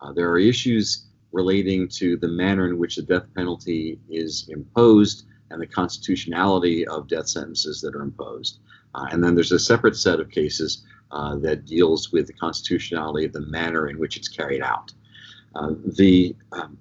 Uh, 0.00 0.12
there 0.12 0.28
are 0.30 0.38
issues 0.38 1.06
relating 1.32 1.88
to 1.88 2.16
the 2.16 2.28
manner 2.28 2.66
in 2.66 2.76
which 2.76 2.96
the 2.96 3.02
death 3.02 3.26
penalty 3.36 4.00
is 4.08 4.48
imposed 4.48 5.26
and 5.50 5.60
the 5.60 5.66
constitutionality 5.66 6.86
of 6.86 7.08
death 7.08 7.28
sentences 7.28 7.80
that 7.80 7.94
are 7.94 8.02
imposed. 8.02 8.60
Uh, 8.94 9.06
and 9.10 9.22
then 9.22 9.34
there's 9.34 9.52
a 9.52 9.58
separate 9.58 9.96
set 9.96 10.20
of 10.20 10.30
cases 10.30 10.84
uh, 11.12 11.36
that 11.36 11.66
deals 11.66 12.12
with 12.12 12.26
the 12.26 12.32
constitutionality 12.32 13.26
of 13.26 13.32
the 13.32 13.46
manner 13.46 13.88
in 13.88 13.98
which 13.98 14.16
it's 14.16 14.28
carried 14.28 14.62
out. 14.62 14.92
Uh, 15.54 15.72
the 15.96 16.34
um, 16.52 16.78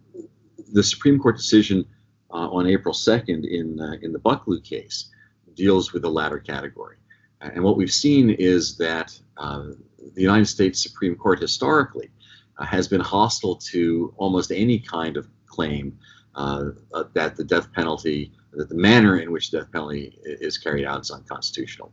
the 0.71 0.83
Supreme 0.83 1.19
Court 1.19 1.35
decision 1.35 1.83
uh, 2.31 2.47
on 2.49 2.67
April 2.67 2.93
2nd 2.93 3.47
in, 3.49 3.79
uh, 3.79 3.93
in 4.03 4.13
the 4.13 4.19
Bucklew 4.19 4.63
case 4.63 5.09
deals 5.55 5.93
with 5.93 6.03
the 6.03 6.09
latter 6.09 6.37
category. 6.37 6.97
And 7.41 7.63
what 7.63 7.75
we've 7.75 7.91
seen 7.91 8.29
is 8.29 8.77
that 8.77 9.19
uh, 9.37 9.69
the 10.13 10.21
United 10.21 10.45
States 10.45 10.83
Supreme 10.83 11.15
Court 11.15 11.39
historically 11.39 12.11
has 12.59 12.87
been 12.87 13.01
hostile 13.01 13.55
to 13.55 14.13
almost 14.17 14.51
any 14.51 14.79
kind 14.79 15.15
of 15.17 15.27
claim 15.47 15.97
that 16.35 17.33
the 17.35 17.43
death 17.43 17.71
penalty, 17.73 18.31
that 18.53 18.69
the 18.69 18.75
manner 18.75 19.19
in 19.19 19.31
which 19.31 19.51
death 19.51 19.71
penalty 19.71 20.17
is 20.23 20.57
carried 20.57 20.85
out 20.85 21.01
is 21.01 21.11
unconstitutional. 21.11 21.91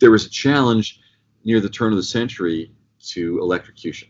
there 0.00 0.10
was 0.10 0.26
a 0.26 0.30
challenge 0.30 1.00
near 1.44 1.60
the 1.60 1.68
turn 1.68 1.92
of 1.92 1.96
the 1.96 2.02
century 2.02 2.72
to 3.00 3.38
electrocution. 3.40 4.08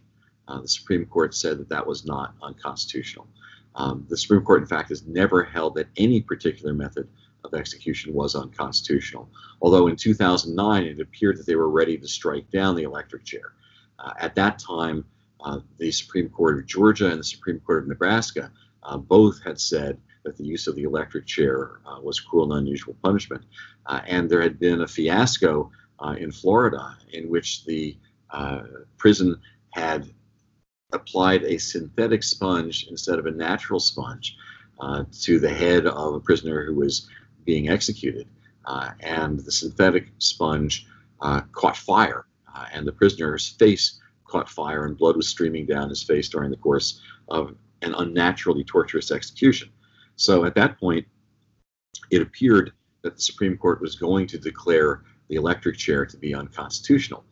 Uh, 0.49 0.61
the 0.63 0.69
Supreme 0.69 1.05
Court 1.05 1.35
said 1.35 1.59
that 1.59 1.69
that 1.69 1.87
was 1.87 2.07
not 2.07 2.35
unconstitutional. 2.43 3.29
Um, 3.75 4.07
the 4.09 4.17
Supreme 4.17 4.43
Court, 4.43 4.63
in 4.63 4.67
fact, 4.67 4.89
has 4.89 5.07
never 5.07 5.45
held 5.45 5.75
that 5.75 5.89
any 5.97 6.21
particular 6.21 6.73
method 6.73 7.09
of 7.45 7.55
execution 7.55 8.13
was 8.13 8.35
unconstitutional. 8.35 9.29
Although 9.61 9.89
in 9.89 9.97
2009, 9.97 10.85
it 10.85 11.01
appeared 11.01 11.39
that 11.39 11.47
they 11.47 11.55
were 11.55 11.69
ready 11.69 11.97
to 11.99 12.09
strike 12.09 12.51
down 12.51 12.75
the 12.75 12.83
electric 12.83 13.25
chair. 13.25 13.53
Uh, 13.99 14.15
at 14.19 14.35
that 14.35 14.59
time, 14.59 15.05
uh, 15.41 15.61
the 15.79 15.91
Supreme 15.91 16.29
Court 16.29 16.59
of 16.59 16.67
Georgia 16.67 17.11
and 17.11 17.21
the 17.21 17.25
Supreme 17.25 17.61
Court 17.61 17.83
of 17.83 17.89
Nebraska 17.89 18.51
uh, 18.83 18.97
both 18.97 19.43
had 19.43 19.61
said 19.61 19.99
that 20.25 20.37
the 20.37 20.45
use 20.45 20.67
of 20.67 20.75
the 20.77 20.83
electric 20.83 21.27
chair 21.27 21.81
uh, 21.87 22.01
was 22.01 22.21
cruel 22.21 22.53
and 22.53 22.61
unusual 22.61 22.97
punishment. 23.03 23.45
Uh, 23.87 24.01
and 24.07 24.29
there 24.29 24.43
had 24.43 24.59
been 24.59 24.83
a 24.83 24.89
fiasco 24.89 25.71
in 26.19 26.31
Florida 26.31 26.97
in 27.13 27.29
which 27.29 27.65
the 27.65 27.97
prison 28.99 29.41
had 29.71 30.09
applied 30.93 31.43
a 31.45 31.59
synthetic 31.59 32.23
sponge 32.23 32.87
instead 32.89 33.19
of 33.19 33.27
a 33.27 33.31
natural 33.31 33.81
sponge 33.81 34.37
uh, 34.81 35.05
to 35.13 35.39
the 35.39 35.53
head 35.53 35.87
of 35.87 36.15
a 36.15 36.21
prisoner 36.21 36.65
who 36.65 36.75
was 36.75 37.09
being 37.45 37.69
executed. 37.69 38.29
Uh, 38.65 38.91
and 39.01 39.41
the 39.41 39.53
synthetic 39.53 40.11
sponge 40.19 40.87
uh, 41.21 41.41
caught 41.53 41.77
fire, 41.77 42.27
uh, 42.55 42.67
and 42.73 42.87
the 42.87 42.93
prisoner's 42.93 43.49
face 43.49 44.01
caught 44.29 44.49
fire, 44.49 44.85
and 44.85 44.97
blood 44.97 45.17
was 45.17 45.29
streaming 45.29 45.67
down 45.67 45.89
his 45.89 46.03
face 46.03 46.29
during 46.29 46.51
the 46.51 46.57
course 46.57 47.01
of 47.29 47.55
an 47.83 47.95
unnaturally 47.95 48.65
torturous 48.65 49.11
execution. 49.11 49.69
So 50.17 50.45
at 50.45 50.55
that 50.55 50.79
point, 50.79 51.07
it 52.11 52.23
appeared 52.23 52.73
that 53.03 53.17
the 53.17 53.23
Supreme 53.23 53.57
Court 53.57 53.81
was 53.81 53.97
going 53.97 54.27
to 54.29 54.39
declare 54.39 55.03
the 55.29 55.37
electric 55.37 55.77
chair 55.77 56.07
to 56.07 56.17
be 56.17 56.35
unconstitutional. 56.35 57.25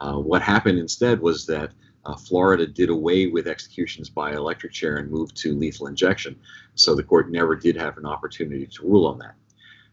Uh, 0.00 0.16
what 0.16 0.42
happened 0.42 0.78
instead 0.78 1.20
was 1.20 1.46
that 1.46 1.72
uh, 2.04 2.16
Florida 2.16 2.66
did 2.66 2.90
away 2.90 3.28
with 3.28 3.46
executions 3.46 4.10
by 4.10 4.32
electric 4.32 4.72
chair 4.72 4.96
and 4.96 5.10
moved 5.10 5.36
to 5.36 5.54
lethal 5.54 5.86
injection. 5.86 6.36
So 6.74 6.94
the 6.94 7.02
court 7.02 7.30
never 7.30 7.56
did 7.56 7.76
have 7.76 7.96
an 7.96 8.04
opportunity 8.04 8.66
to 8.66 8.82
rule 8.82 9.06
on 9.06 9.18
that. 9.18 9.34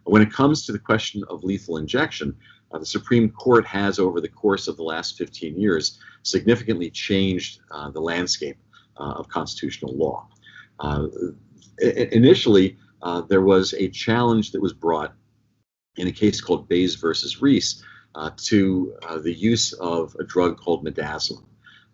When 0.03 0.22
it 0.22 0.34
comes 0.34 0.65
to 0.65 0.72
the 0.72 0.80
question 0.80 1.24
of 1.30 1.44
lethal 1.44 1.77
injection, 1.77 2.36
uh, 2.73 2.79
the 2.79 2.85
Supreme 2.85 3.29
Court 3.29 3.65
has, 3.65 3.99
over 3.99 4.21
the 4.21 4.29
course 4.29 4.67
of 4.67 4.77
the 4.77 4.83
last 4.83 5.17
15 5.17 5.59
years, 5.59 5.99
significantly 6.23 6.89
changed 6.89 7.61
uh, 7.71 7.89
the 7.91 7.99
landscape 7.99 8.57
uh, 8.97 9.13
of 9.13 9.27
constitutional 9.29 9.95
law. 9.95 10.27
Uh, 10.79 11.07
initially, 11.79 12.77
uh, 13.01 13.21
there 13.21 13.41
was 13.41 13.73
a 13.73 13.89
challenge 13.89 14.51
that 14.51 14.61
was 14.61 14.73
brought 14.73 15.13
in 15.97 16.07
a 16.07 16.11
case 16.11 16.39
called 16.39 16.67
Baze 16.69 16.95
versus 16.95 17.41
Rees 17.41 17.83
to 18.37 18.93
the 19.21 19.33
use 19.33 19.73
of 19.73 20.15
a 20.19 20.23
drug 20.23 20.57
called 20.57 20.85
midazolam. 20.85 21.43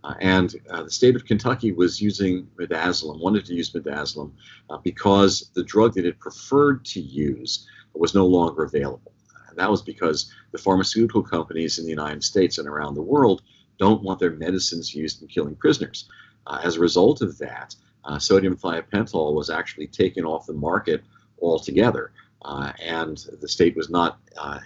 Uh, 0.07 0.13
and 0.21 0.55
uh, 0.69 0.83
the 0.83 0.89
state 0.89 1.15
of 1.15 1.25
Kentucky 1.25 1.73
was 1.73 2.01
using 2.01 2.47
midazolam, 2.57 3.19
wanted 3.19 3.45
to 3.45 3.53
use 3.53 3.71
midazolam 3.71 4.31
uh, 4.69 4.77
because 4.77 5.51
the 5.53 5.63
drug 5.63 5.93
that 5.95 6.05
it 6.05 6.17
preferred 6.19 6.85
to 6.85 7.01
use 7.01 7.67
was 7.93 8.15
no 8.15 8.25
longer 8.25 8.63
available. 8.63 9.11
That 9.57 9.69
was 9.69 9.81
because 9.81 10.31
the 10.51 10.57
pharmaceutical 10.57 11.23
companies 11.23 11.77
in 11.77 11.83
the 11.83 11.89
United 11.91 12.23
States 12.23 12.57
and 12.57 12.67
around 12.67 12.95
the 12.95 13.01
world 13.01 13.41
don't 13.77 14.03
want 14.03 14.19
their 14.19 14.31
medicines 14.31 14.95
used 14.95 15.21
in 15.21 15.27
killing 15.27 15.55
prisoners. 15.55 16.07
Uh, 16.45 16.61
as 16.63 16.77
a 16.77 16.79
result 16.79 17.21
of 17.21 17.37
that, 17.39 17.75
uh, 18.05 18.17
sodium 18.17 18.55
thiopental 18.55 19.33
was 19.33 19.49
actually 19.49 19.87
taken 19.87 20.23
off 20.23 20.45
the 20.45 20.53
market 20.53 21.03
altogether, 21.41 22.11
uh, 22.43 22.71
and 22.81 23.25
the 23.41 23.47
state 23.47 23.75
was 23.75 23.89
not 23.89 24.19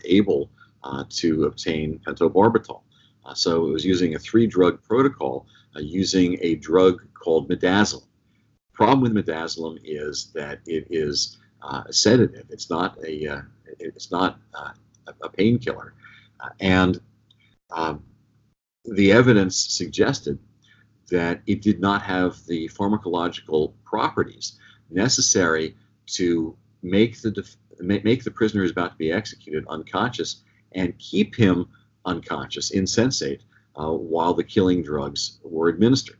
able 0.05 0.49
to 1.09 1.45
obtain 1.45 1.99
pentobarbital. 2.05 2.81
Uh, 3.25 3.33
so 3.33 3.67
it 3.67 3.71
was 3.71 3.85
using 3.85 4.15
a 4.15 4.19
three 4.19 4.47
drug 4.47 4.81
protocol 4.83 5.45
uh, 5.75 5.79
using 5.79 6.37
a 6.41 6.55
drug 6.55 7.01
called 7.13 7.49
midazolam. 7.49 8.03
Problem 8.73 9.01
with 9.01 9.25
midazolam 9.25 9.79
is 9.83 10.31
that 10.33 10.59
it 10.65 10.87
is 10.89 11.37
uh, 11.61 11.83
a 11.85 11.93
sedative. 11.93 12.47
It's 12.49 12.69
not 12.69 12.97
a 13.05 13.27
uh, 13.27 13.41
it's 13.79 14.11
not 14.11 14.39
uh, 14.53 14.71
a 15.21 15.29
painkiller, 15.29 15.93
uh, 16.39 16.49
and 16.59 16.99
um, 17.71 18.03
the 18.85 19.11
evidence 19.11 19.57
suggested 19.57 20.37
that 21.09 21.41
it 21.45 21.61
did 21.61 21.79
not 21.79 22.01
have 22.01 22.43
the 22.47 22.67
pharmacological 22.69 23.73
properties 23.83 24.57
necessary 24.89 25.75
to 26.05 26.55
make 26.81 27.21
the 27.21 27.31
def- 27.31 27.57
make 27.79 28.23
the 28.23 28.31
prisoner 28.31 28.61
who's 28.61 28.71
about 28.71 28.91
to 28.91 28.97
be 28.97 29.11
executed 29.11 29.65
unconscious 29.67 30.43
and 30.73 30.97
keep 30.99 31.35
him 31.35 31.67
unconscious, 32.05 32.71
insensate, 32.71 33.41
uh, 33.75 33.91
while 33.91 34.33
the 34.33 34.43
killing 34.43 34.83
drugs 34.83 35.39
were 35.43 35.67
administered. 35.67 36.17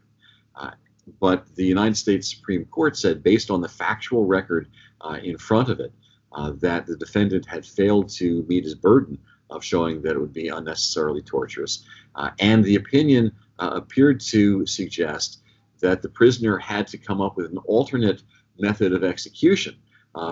Uh, 0.56 0.72
but 1.20 1.46
the 1.56 1.66
United 1.66 1.98
States 1.98 2.34
Supreme 2.34 2.66
Court 2.66 2.98
said, 2.98 3.24
based 3.24 3.50
on 3.50 3.62
the 3.62 3.68
factual 3.68 4.26
record 4.26 4.70
uh, 5.02 5.18
in 5.24 5.38
front 5.38 5.70
of 5.70 5.80
it, 5.80 5.92
uh, 6.34 6.52
that 6.60 6.86
the 6.86 6.96
defendant 6.96 7.46
had 7.46 7.66
failed 7.66 8.10
to 8.10 8.44
meet 8.48 8.64
his 8.64 8.76
burden 8.76 9.18
of 9.50 9.64
showing 9.64 10.02
that 10.02 10.16
it 10.16 10.20
would 10.20 10.34
be 10.34 10.48
unnecessarily 10.48 11.22
torturous. 11.22 11.86
Uh, 12.16 12.30
and 12.40 12.64
the 12.64 12.76
opinion 12.76 13.32
uh, 13.60 13.72
appeared 13.74 14.20
to 14.20 14.66
suggest 14.66 15.42
that 15.82 16.02
the 16.02 16.10
prisoner 16.10 16.58
had 16.58 16.88
to 16.88 16.98
come 16.98 17.22
up 17.22 17.36
with 17.38 17.48
an 17.48 17.58
alternate 17.60 18.24
method 18.60 18.94
of 18.94 19.04
execution 19.04 19.76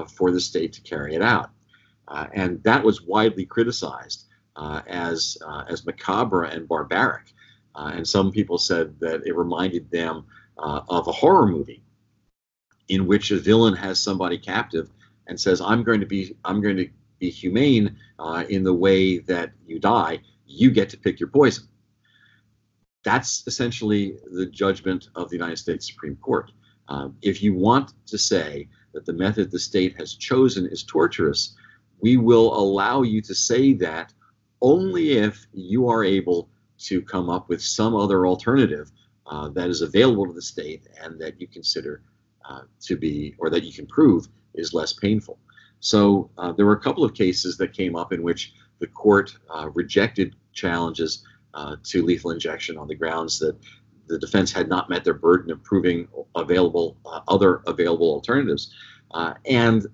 for 0.08 0.32
the 0.32 0.40
state 0.40 0.74
to 0.74 0.82
carry 0.82 1.16
it 1.16 1.22
out. 1.22 1.50
and 2.34 2.62
that 2.64 2.84
was 2.84 3.02
widely 3.02 3.46
criticized 3.46 4.26
uh, 4.60 4.82
as 4.88 5.38
uh, 5.46 5.64
as 5.70 5.86
macabre 5.86 6.44
and 6.44 6.68
barbaric. 6.68 7.34
Uh, 7.76 7.92
and 7.94 8.08
some 8.08 8.32
people 8.32 8.58
said 8.58 9.00
that 9.00 9.26
it 9.26 9.36
reminded 9.36 9.90
them 9.90 10.26
of 10.58 11.08
a 11.08 11.12
horror 11.12 11.48
movie. 11.48 11.82
in 12.90 13.08
which 13.08 13.32
a 13.32 13.40
villain 13.40 13.76
has 13.76 14.00
somebody 14.00 14.38
captive 14.38 14.90
and 15.30 15.40
says, 15.40 15.62
"I'm 15.62 15.84
going 15.84 16.02
to 16.02 16.06
be 16.06 16.36
I'm 16.44 16.62
going 16.62 16.78
to 16.78 16.90
be 17.20 17.30
humane 17.30 17.96
uh, 18.18 18.44
in 18.50 18.64
the 18.64 18.74
way 18.74 19.20
that 19.20 19.52
you 19.66 19.80
die. 19.80 20.20
You 20.46 20.72
get 20.72 20.90
to 20.90 20.98
pick 20.98 21.20
your 21.20 21.30
poison." 21.30 21.68
That's 23.04 23.44
essentially 23.48 24.18
the 24.34 24.48
judgment 24.48 25.08
of 25.16 25.30
the 25.30 25.38
United 25.38 25.58
States 25.58 25.88
Supreme 25.88 26.18
Court. 26.18 26.52
Um, 26.90 27.16
if 27.22 27.42
you 27.42 27.54
want 27.54 27.94
to 28.08 28.18
say 28.18 28.68
that 28.94 29.06
the 29.06 29.14
method 29.14 29.52
the 29.52 29.60
state 29.60 29.96
has 29.98 30.16
chosen 30.16 30.66
is 30.66 30.84
torturous, 30.84 31.56
we 32.02 32.18
will 32.18 32.54
allow 32.54 33.04
you 33.04 33.22
to 33.22 33.36
say 33.36 33.74
that 33.74 34.12
only 34.62 35.12
if 35.12 35.48
you 35.54 35.88
are 35.88 36.04
able 36.04 36.50
to 36.80 37.02
come 37.02 37.30
up 37.30 37.48
with 37.48 37.62
some 37.62 37.96
other 37.96 38.26
alternative 38.26 38.92
uh, 39.28 39.50
that 39.50 39.70
is 39.70 39.82
available 39.82 40.26
to 40.26 40.34
the 40.34 40.42
state 40.42 40.88
and 41.02 41.22
that 41.22 41.40
you 41.40 41.48
consider 41.48 42.02
uh, 42.50 42.62
to 42.82 42.98
be, 42.98 43.36
or 43.38 43.50
that 43.50 43.64
you 43.64 43.72
can 43.72 43.86
prove 43.86 44.28
is 44.54 44.74
less 44.74 44.94
painful. 44.94 45.38
So 45.80 46.30
uh, 46.38 46.52
there 46.52 46.66
were 46.66 46.74
a 46.74 46.80
couple 46.80 47.04
of 47.04 47.14
cases 47.14 47.58
that 47.58 47.74
came 47.74 47.96
up 47.96 48.12
in 48.12 48.22
which 48.22 48.54
the 48.80 48.88
court 48.88 49.38
uh, 49.54 49.70
rejected 49.74 50.36
challenges 50.54 51.24
uh, 51.54 51.76
to 51.84 52.04
lethal 52.04 52.32
injection 52.32 52.78
on 52.78 52.88
the 52.88 52.96
grounds 52.96 53.40
that 53.40 53.58
the 54.08 54.20
defense 54.20 54.52
had 54.52 54.68
not 54.68 54.90
met 54.90 55.04
their 55.04 55.14
burden 55.14 55.52
of 55.52 55.64
proving 55.64 56.08
available 56.36 56.98
uh, 57.06 57.22
other 57.28 57.62
available 57.68 58.12
alternatives, 58.12 58.74
and 59.46 59.86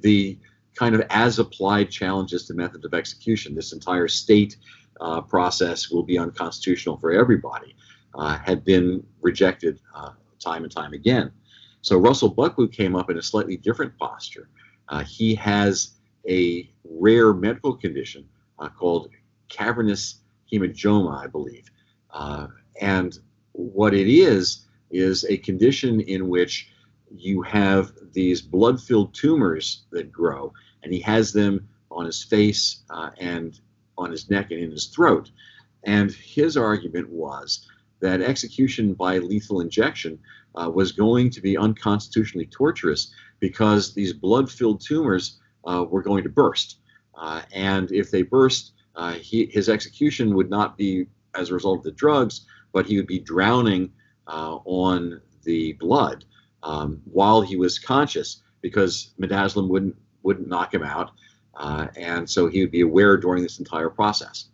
the 0.00 0.38
kind 0.74 0.94
of 0.94 1.02
as 1.10 1.38
applied 1.38 1.90
challenges 1.90 2.46
to 2.46 2.54
method 2.54 2.84
of 2.84 2.94
execution. 2.94 3.54
This 3.54 3.72
entire 3.72 4.08
state 4.08 4.56
uh, 5.00 5.20
process 5.20 5.90
will 5.90 6.02
be 6.02 6.18
unconstitutional 6.18 6.96
for 6.96 7.12
everybody, 7.12 7.74
uh, 8.14 8.38
had 8.38 8.64
been 8.64 9.04
rejected 9.20 9.80
uh, 9.94 10.10
time 10.38 10.64
and 10.64 10.72
time 10.72 10.92
again. 10.92 11.32
So 11.82 11.98
Russell 11.98 12.34
Bucklew 12.34 12.72
came 12.72 12.96
up 12.96 13.10
in 13.10 13.18
a 13.18 13.22
slightly 13.22 13.56
different 13.56 13.96
posture. 13.98 14.48
Uh, 14.88 15.04
he 15.04 15.34
has 15.34 15.92
a 16.28 16.70
rare 16.84 17.34
medical 17.34 17.74
condition 17.76 18.28
uh, 18.58 18.68
called 18.68 19.10
cavernous 19.48 20.20
hemangioma, 20.50 21.24
I 21.24 21.26
believe. 21.26 21.70
Uh, 22.10 22.46
and 22.80 23.18
what 23.52 23.94
it 23.94 24.08
is, 24.08 24.66
is 24.90 25.24
a 25.24 25.38
condition 25.38 26.00
in 26.02 26.28
which 26.28 26.70
you 27.10 27.42
have 27.42 27.92
these 28.12 28.40
blood 28.40 28.80
filled 28.80 29.14
tumors 29.14 29.84
that 29.90 30.12
grow, 30.12 30.52
and 30.82 30.92
he 30.92 31.00
has 31.00 31.32
them 31.32 31.68
on 31.90 32.06
his 32.06 32.22
face 32.22 32.82
uh, 32.90 33.10
and 33.18 33.60
on 33.98 34.10
his 34.10 34.30
neck 34.30 34.50
and 34.50 34.60
in 34.60 34.70
his 34.70 34.86
throat. 34.86 35.30
And 35.84 36.12
his 36.12 36.56
argument 36.56 37.08
was 37.08 37.66
that 38.00 38.20
execution 38.20 38.94
by 38.94 39.18
lethal 39.18 39.60
injection 39.60 40.18
uh, 40.54 40.70
was 40.70 40.92
going 40.92 41.30
to 41.30 41.40
be 41.40 41.56
unconstitutionally 41.56 42.46
torturous 42.46 43.12
because 43.40 43.94
these 43.94 44.12
blood 44.12 44.50
filled 44.50 44.80
tumors 44.80 45.40
uh, 45.64 45.84
were 45.88 46.02
going 46.02 46.22
to 46.22 46.28
burst. 46.28 46.78
Uh, 47.14 47.42
and 47.52 47.92
if 47.92 48.10
they 48.10 48.22
burst, 48.22 48.72
uh, 48.96 49.12
he, 49.14 49.46
his 49.46 49.68
execution 49.68 50.34
would 50.34 50.50
not 50.50 50.76
be 50.76 51.06
as 51.34 51.50
a 51.50 51.54
result 51.54 51.78
of 51.78 51.84
the 51.84 51.92
drugs, 51.92 52.46
but 52.72 52.86
he 52.86 52.96
would 52.96 53.06
be 53.06 53.18
drowning 53.18 53.90
uh, 54.26 54.56
on 54.64 55.20
the 55.44 55.72
blood 55.74 56.24
um, 56.62 57.00
while 57.04 57.40
he 57.40 57.56
was 57.56 57.78
conscious 57.78 58.42
because 58.60 59.12
midazolam 59.20 59.68
wouldn't 59.68 59.96
wouldn't 60.22 60.46
knock 60.46 60.72
him 60.72 60.84
out, 60.84 61.10
uh, 61.54 61.88
and 61.96 62.30
so 62.30 62.46
he 62.46 62.60
would 62.60 62.70
be 62.70 62.82
aware 62.82 63.16
during 63.16 63.42
this 63.42 63.58
entire 63.58 63.90
process. 63.90 64.50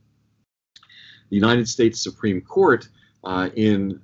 The 1.29 1.37
United 1.37 1.69
States 1.69 2.03
Supreme 2.03 2.41
Court, 2.41 2.89
in 3.55 4.01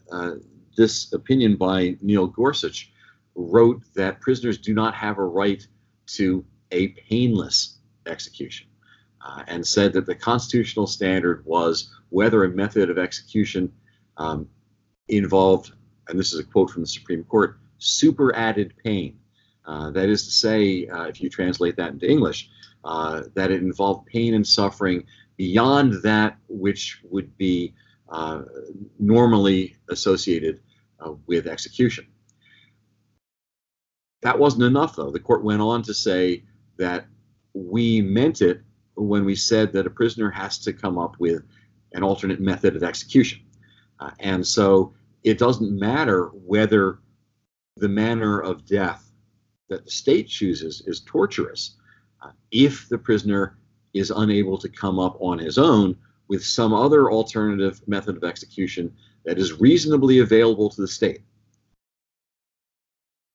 this 0.77 1.13
opinion 1.13 1.57
by 1.57 1.97
Neil 2.01 2.27
Gorsuch, 2.27 2.93
wrote 3.35 3.83
that 3.95 4.21
prisoners 4.21 4.59
do 4.59 4.75
not 4.75 4.95
have 4.95 5.19
a 5.19 5.25
right 5.25 5.67
to 6.07 6.45
a 6.71 6.89
painless 6.89 7.79
execution. 8.07 8.67
Uh, 9.27 9.43
and 9.49 9.67
said 9.67 9.95
that 9.95 10.05
the 10.05 10.15
constitutional 10.15 10.87
standard 10.87 11.43
was 11.47 11.95
whether 12.11 12.45
a 12.45 12.49
method 12.51 12.91
of 12.91 12.99
execution 12.99 13.73
um, 14.19 14.47
involved, 15.09 15.73
and 16.09 16.19
this 16.19 16.35
is 16.35 16.41
a 16.41 16.45
quote 16.45 16.71
from 16.71 16.83
the 16.83 16.87
Supreme 16.87 17.25
Court, 17.25 17.59
super 17.79 18.37
added 18.37 18.75
pain. 18.85 19.19
Uh, 19.65 19.91
that 19.93 20.11
is 20.11 20.27
to 20.27 20.31
say, 20.31 20.87
uh, 20.89 21.05
if 21.05 21.23
you 21.23 21.31
translate 21.31 21.75
that 21.77 21.93
into 21.93 22.07
English, 22.07 22.51
uh, 22.85 23.23
that 23.33 23.51
it 23.51 23.63
involved 23.63 24.07
pain 24.07 24.35
and 24.35 24.47
suffering 24.47 25.05
beyond 25.39 26.03
that 26.03 26.37
which 26.49 27.01
would 27.11 27.35
be 27.39 27.73
uh, 28.11 28.43
normally 28.99 29.75
associated 29.89 30.61
with 31.27 31.47
execution. 31.47 32.07
That 34.23 34.39
wasn't 34.39 34.65
enough, 34.65 34.97
though. 34.97 35.11
The 35.11 35.21
court 35.21 35.45
went 35.45 35.61
on 35.61 35.83
to 35.83 35.95
say 35.95 36.45
that 36.79 37.07
we 37.53 38.01
meant 38.01 38.41
it 38.41 38.63
when 38.97 39.25
we 39.25 39.37
said 39.37 39.73
that 39.73 39.87
a 39.87 39.91
prisoner 39.91 40.31
has 40.31 40.59
to 40.61 40.73
come 40.73 40.99
up 40.99 41.19
with 41.19 41.43
an 41.93 42.03
alternate 42.03 42.41
method 42.41 42.77
of 42.77 42.83
execution. 42.83 43.41
Uh, 44.01 44.11
and 44.21 44.47
so 44.47 44.95
it 45.23 45.39
doesn't 45.39 45.79
matter 45.79 46.27
whether 46.35 46.99
the 47.77 47.89
manner 47.89 48.41
of 48.41 48.67
death 48.67 49.11
that 49.69 49.85
the 49.85 49.91
state 49.91 50.29
chooses 50.29 50.83
is 50.87 51.01
torturous 51.01 51.77
uh, 52.23 52.31
if 52.51 52.89
the 52.89 52.99
prisoner 52.99 53.59
is 53.95 54.11
unable 54.11 54.59
to 54.59 54.69
come 54.69 54.99
up 54.99 55.17
on 55.21 55.39
his 55.39 55.59
own 55.59 55.97
with 56.29 56.45
some 56.45 56.73
other 56.73 57.11
alternative 57.11 57.81
method 57.87 58.17
of 58.17 58.25
execution 58.25 58.95
that 59.25 59.39
is 59.39 59.61
reasonably 59.61 60.19
available 60.19 60.69
to 60.71 60.81
the 60.81 60.89
state. 60.89 61.23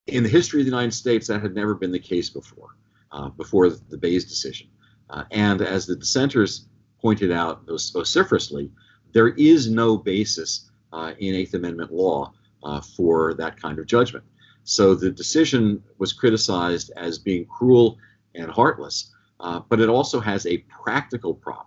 In 0.08 0.23
the 0.23 0.30
history 0.30 0.62
of 0.62 0.65
the 0.65 0.71
United 0.71 0.93
States, 0.93 1.28
that 1.28 1.41
had 1.41 1.54
never 1.54 1.75
been 1.75 1.91
the 1.91 1.99
case 1.99 2.30
before, 2.30 2.69
uh, 3.12 3.30
before 3.30 3.69
the 3.69 3.97
Baze 3.97 4.25
decision. 4.25 4.67
Uh, 5.10 5.23
and 5.32 5.62
as 5.62 5.86
the 5.86 5.95
dissenters 5.95 6.67
pointed 7.02 7.32
out 7.32 7.65
vociferously, 7.65 8.71
there 9.12 9.30
is 9.30 9.69
no 9.69 9.97
basis 9.97 10.69
uh, 10.93 11.13
in 11.19 11.36
Eighth 11.36 11.54
Amendment 11.54 11.91
law 11.91 12.34
uh, 12.63 12.82
for 12.82 13.34
that 13.36 13.60
kind 13.60 13.80
of 13.80 13.86
judgment. 13.86 14.25
So 14.63 14.93
the 14.93 15.10
decision 15.10 15.84
was 15.97 16.13
criticized 16.13 16.91
as 16.95 17.17
being 17.17 17.45
cruel 17.45 17.97
and 18.36 18.52
heartless, 18.52 19.13
uh, 19.39 19.62
but 19.69 19.80
it 19.80 19.89
also 19.89 20.19
has 20.19 20.45
a 20.45 20.58
practical 20.84 21.34
problem. 21.34 21.65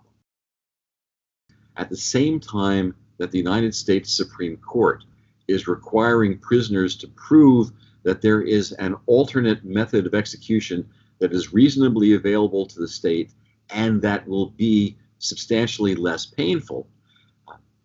At 1.75 1.89
the 1.89 1.97
same 1.97 2.39
time 2.39 2.95
that 3.17 3.31
the 3.31 3.37
United 3.37 3.73
States 3.75 4.15
Supreme 4.15 4.57
Court 4.57 5.03
is 5.47 5.67
requiring 5.67 6.37
prisoners 6.39 6.95
to 6.97 7.07
prove 7.09 7.71
that 8.03 8.21
there 8.21 8.41
is 8.41 8.71
an 8.73 8.95
alternate 9.05 9.63
method 9.63 10.05
of 10.05 10.13
execution 10.13 10.87
that 11.19 11.33
is 11.33 11.53
reasonably 11.53 12.13
available 12.13 12.65
to 12.65 12.79
the 12.79 12.87
state 12.87 13.31
and 13.69 14.01
that 14.01 14.27
will 14.27 14.47
be 14.51 14.97
substantially 15.19 15.95
less 15.95 16.25
painful, 16.25 16.87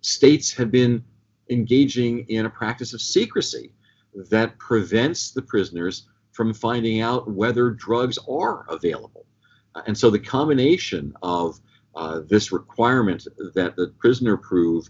states 0.01 0.53
have 0.53 0.71
been 0.71 1.05
engaging 1.51 2.21
in 2.29 2.47
a 2.47 2.51
practice 2.51 2.93
of 2.93 3.01
secrecy 3.01 3.73
that 4.31 4.59
prevents 4.59 5.31
the 5.31 5.43
prisoners 5.43 6.09
from 6.33 6.53
finding 6.53 7.01
out 7.01 7.31
whether 7.31 7.71
drugs 7.71 8.19
are 8.29 8.67
available. 8.69 9.25
And 9.87 9.97
so 9.97 10.11
the 10.11 10.19
combination 10.19 11.15
of 11.23 11.61
uh, 11.95 12.21
this 12.29 12.53
requirement 12.53 13.27
that 13.55 13.77
the 13.77 13.93
prisoner 13.99 14.37
prove 14.37 14.89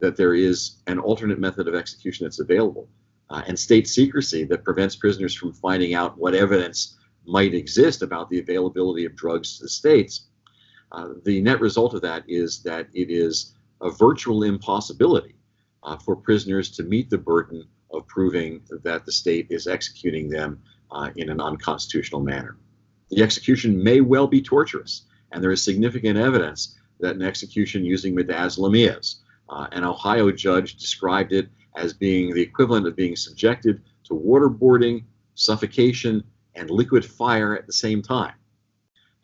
that 0.00 0.16
there 0.16 0.34
is 0.34 0.76
an 0.86 0.98
alternate 0.98 1.38
method 1.38 1.68
of 1.68 1.74
execution 1.74 2.24
that's 2.24 2.40
available 2.40 2.88
uh, 3.30 3.42
and 3.46 3.58
state 3.58 3.86
secrecy 3.86 4.44
that 4.44 4.64
prevents 4.64 4.96
prisoners 4.96 5.34
from 5.34 5.52
finding 5.52 5.94
out 5.94 6.18
what 6.18 6.34
evidence 6.34 6.96
might 7.26 7.54
exist 7.54 8.02
about 8.02 8.28
the 8.28 8.40
availability 8.40 9.04
of 9.04 9.14
drugs 9.14 9.56
to 9.56 9.64
the 9.64 9.68
states. 9.68 10.26
Uh, 10.92 11.10
the 11.24 11.40
net 11.40 11.60
result 11.60 11.94
of 11.94 12.02
that 12.02 12.24
is 12.26 12.62
that 12.62 12.88
it 12.92 13.10
is 13.10 13.54
a 13.80 13.90
virtual 13.90 14.42
impossibility 14.42 15.36
uh, 15.84 15.96
for 15.96 16.16
prisoners 16.16 16.70
to 16.70 16.82
meet 16.82 17.08
the 17.08 17.18
burden 17.18 17.64
of 17.92 18.06
proving 18.06 18.60
that 18.82 19.04
the 19.06 19.12
state 19.12 19.46
is 19.50 19.66
executing 19.66 20.28
them 20.28 20.60
uh, 20.90 21.10
in 21.16 21.30
an 21.30 21.40
unconstitutional 21.40 22.20
manner. 22.20 22.56
The 23.10 23.22
execution 23.22 23.82
may 23.82 24.00
well 24.00 24.26
be 24.26 24.42
torturous, 24.42 25.02
and 25.32 25.42
there 25.42 25.52
is 25.52 25.62
significant 25.62 26.18
evidence 26.18 26.76
that 26.98 27.16
an 27.16 27.22
execution 27.22 27.84
using 27.84 28.14
midazolam 28.14 28.76
is. 28.76 29.20
Uh, 29.50 29.66
an 29.72 29.82
Ohio 29.84 30.30
judge 30.30 30.76
described 30.76 31.32
it 31.32 31.48
as 31.76 31.92
being 31.92 32.32
the 32.32 32.40
equivalent 32.40 32.86
of 32.86 32.94
being 32.94 33.16
subjected 33.16 33.82
to 34.04 34.14
waterboarding, 34.14 35.04
suffocation, 35.34 36.22
and 36.54 36.70
liquid 36.70 37.04
fire 37.04 37.56
at 37.56 37.66
the 37.66 37.72
same 37.72 38.00
time. 38.00 38.34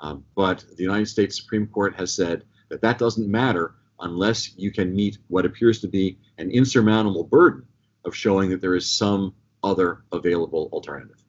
Uh, 0.01 0.17
but 0.35 0.65
the 0.77 0.83
United 0.83 1.07
States 1.07 1.41
Supreme 1.41 1.67
Court 1.69 1.95
has 1.95 2.13
said 2.13 2.45
that 2.69 2.81
that 2.83 2.99
doesn't 2.99 3.29
matter 3.29 3.77
unless 4.01 4.57
you 4.59 4.73
can 4.73 4.95
meet 4.95 5.19
what 5.29 5.47
appears 5.47 5.81
to 5.81 5.89
be 5.89 6.19
an 6.39 6.51
insurmountable 6.51 7.25
burden 7.25 7.65
of 8.05 8.15
showing 8.15 8.51
that 8.51 8.61
there 8.61 8.75
is 8.75 8.91
some 8.91 9.33
other 9.63 10.03
available 10.13 10.69
alternative. 10.73 11.23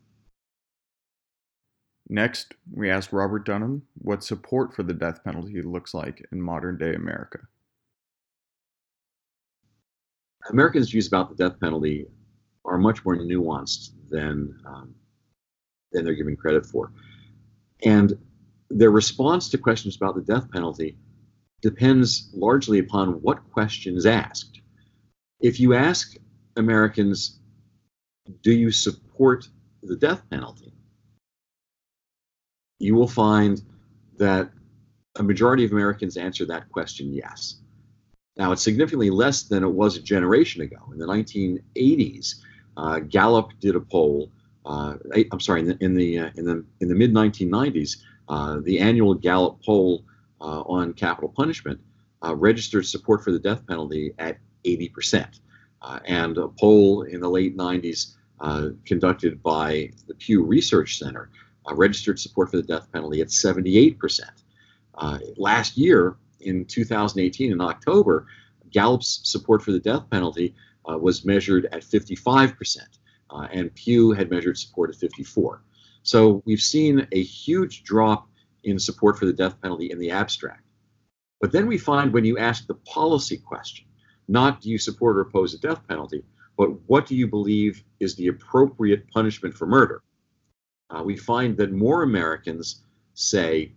Next, 2.10 2.54
we 2.72 2.90
asked 2.90 3.14
Robert 3.14 3.46
Dunham 3.46 3.84
what 4.00 4.24
support 4.24 4.74
for 4.74 4.84
the 4.84 4.94
death 4.94 5.24
penalty 5.24 5.62
looks 5.62 5.94
like 5.94 6.26
in 6.32 6.42
modern 6.42 6.78
day 6.78 6.94
America. 6.96 7.40
Americans' 10.50 10.92
views 10.92 11.08
about 11.08 11.30
the 11.30 11.36
death 11.36 11.60
penalty 11.60 12.08
are 12.66 12.78
much 12.78 13.04
more 13.06 13.16
nuanced 13.16 13.92
than 14.10 14.60
um, 14.66 14.96
than 15.92 16.06
they're 16.06 16.14
giving 16.14 16.36
credit 16.36 16.66
for. 16.66 16.92
And 17.84 18.18
their 18.70 18.92
response 18.92 19.50
to 19.50 19.58
questions 19.58 19.96
about 19.96 20.16
the 20.16 20.22
death 20.22 20.52
penalty 20.52 20.98
depends 21.62 22.30
largely 22.34 22.80
upon 22.80 23.22
what 23.22 23.50
question 23.52 23.96
is 23.96 24.06
asked. 24.06 24.62
If 25.40 25.60
you 25.60 25.74
ask 25.74 26.16
Americans, 26.56 27.40
do 28.42 28.52
you 28.52 28.72
support 28.72 29.48
the 29.84 29.96
death 29.96 30.24
penalty? 30.30 30.74
You 32.80 32.96
will 32.96 33.08
find 33.08 33.62
that 34.18 34.52
a 35.18 35.24
majority 35.24 35.64
of 35.66 35.72
Americans 35.72 36.18
answer 36.18 36.46
that 36.46 36.70
question 36.70 37.14
yes. 37.14 37.62
Now, 38.38 38.52
it's 38.52 38.64
significantly 38.64 39.10
less 39.10 39.44
than 39.44 39.64
it 39.64 39.72
was 39.72 39.98
a 39.98 40.02
generation 40.02 40.62
ago. 40.62 40.78
In 40.92 41.00
the 41.00 41.08
1980s, 41.08 42.36
uh, 42.78 43.00
Gallup 43.00 43.52
did 43.60 43.76
a 43.76 43.80
poll. 43.80 44.32
Uh, 44.66 44.96
I'm 45.32 45.40
sorry, 45.40 45.62
in 45.62 45.68
the 45.68 45.78
in 45.84 45.94
the 45.96 46.20
uh, 46.20 46.30
in 46.36 46.46
the 46.46 46.64
in 46.82 46.88
the 46.88 46.96
mid 46.96 47.14
1990s, 47.14 47.98
uh, 48.30 48.60
the 48.64 48.80
annual 48.80 49.14
Gallup 49.14 49.64
poll 49.66 50.04
uh, 50.40 50.62
on 50.62 50.94
capital 50.94 51.34
punishment 51.36 51.80
uh, 52.24 52.36
registered 52.36 52.86
support 52.86 53.24
for 53.24 53.32
the 53.32 53.40
death 53.40 53.66
penalty 53.66 54.14
at 54.20 54.38
80 54.66 54.90
percent, 54.90 55.40
and 56.06 56.38
a 56.38 56.48
poll 56.48 57.04
in 57.04 57.22
the 57.22 57.30
late 57.30 57.58
90s 57.58 58.16
conducted 58.86 59.42
by 59.42 59.90
the 60.08 60.14
Pew 60.14 60.44
Research 60.44 61.00
Center 61.00 61.32
registered 61.74 62.20
support 62.20 62.52
for 62.52 62.58
the 62.58 62.64
death 62.64 62.90
penalty 62.94 63.22
at 63.22 63.32
78 63.32 63.98
percent. 63.98 64.44
last 65.38 65.78
year, 65.78 66.18
in 66.42 66.66
2018 66.66 67.52
in 67.52 67.62
October, 67.62 68.28
Gallup's 68.72 69.22
support 69.24 69.62
for 69.62 69.72
the 69.72 69.80
death 69.80 70.10
penalty 70.10 70.56
uh, 70.90 70.98
was 70.98 71.26
measured 71.26 71.66
at 71.72 71.82
55%, 71.82 72.78
uh, 73.30 73.48
and 73.52 73.74
Pew 73.76 74.12
had 74.12 74.30
measured 74.30 74.58
support 74.58 74.90
at 74.90 74.96
54. 74.96 75.64
So 76.04 76.42
we've 76.46 76.62
seen 76.62 77.08
a 77.12 77.22
huge 77.22 77.84
drop 77.84 78.30
in 78.64 78.80
support 78.80 79.18
for 79.18 79.26
the 79.26 79.34
death 79.34 79.62
penalty 79.62 79.92
in 79.92 80.00
the 80.00 80.12
abstract. 80.12 80.64
But 81.40 81.52
then 81.52 81.68
we 81.68 81.78
find 81.78 82.14
when 82.14 82.26
you 82.26 82.38
ask 82.38 82.66
the 82.66 82.76
policy 82.76 83.38
question, 83.38 83.86
not 84.28 84.62
do 84.62 84.70
you 84.70 84.78
support 84.78 85.18
or 85.18 85.22
oppose 85.22 85.52
the 85.52 85.68
death 85.68 85.88
penalty, 85.88 86.24
but 86.58 86.70
what 86.88 87.06
do 87.06 87.16
you 87.16 87.28
believe 87.28 87.84
is 88.00 88.16
the 88.16 88.28
appropriate 88.28 89.10
punishment 89.12 89.54
for 89.54 89.68
murder? 89.68 90.02
Uh, 90.90 91.04
we 91.04 91.16
find 91.16 91.56
that 91.58 91.72
more 91.72 92.04
Americans 92.04 92.84
say 93.14 93.74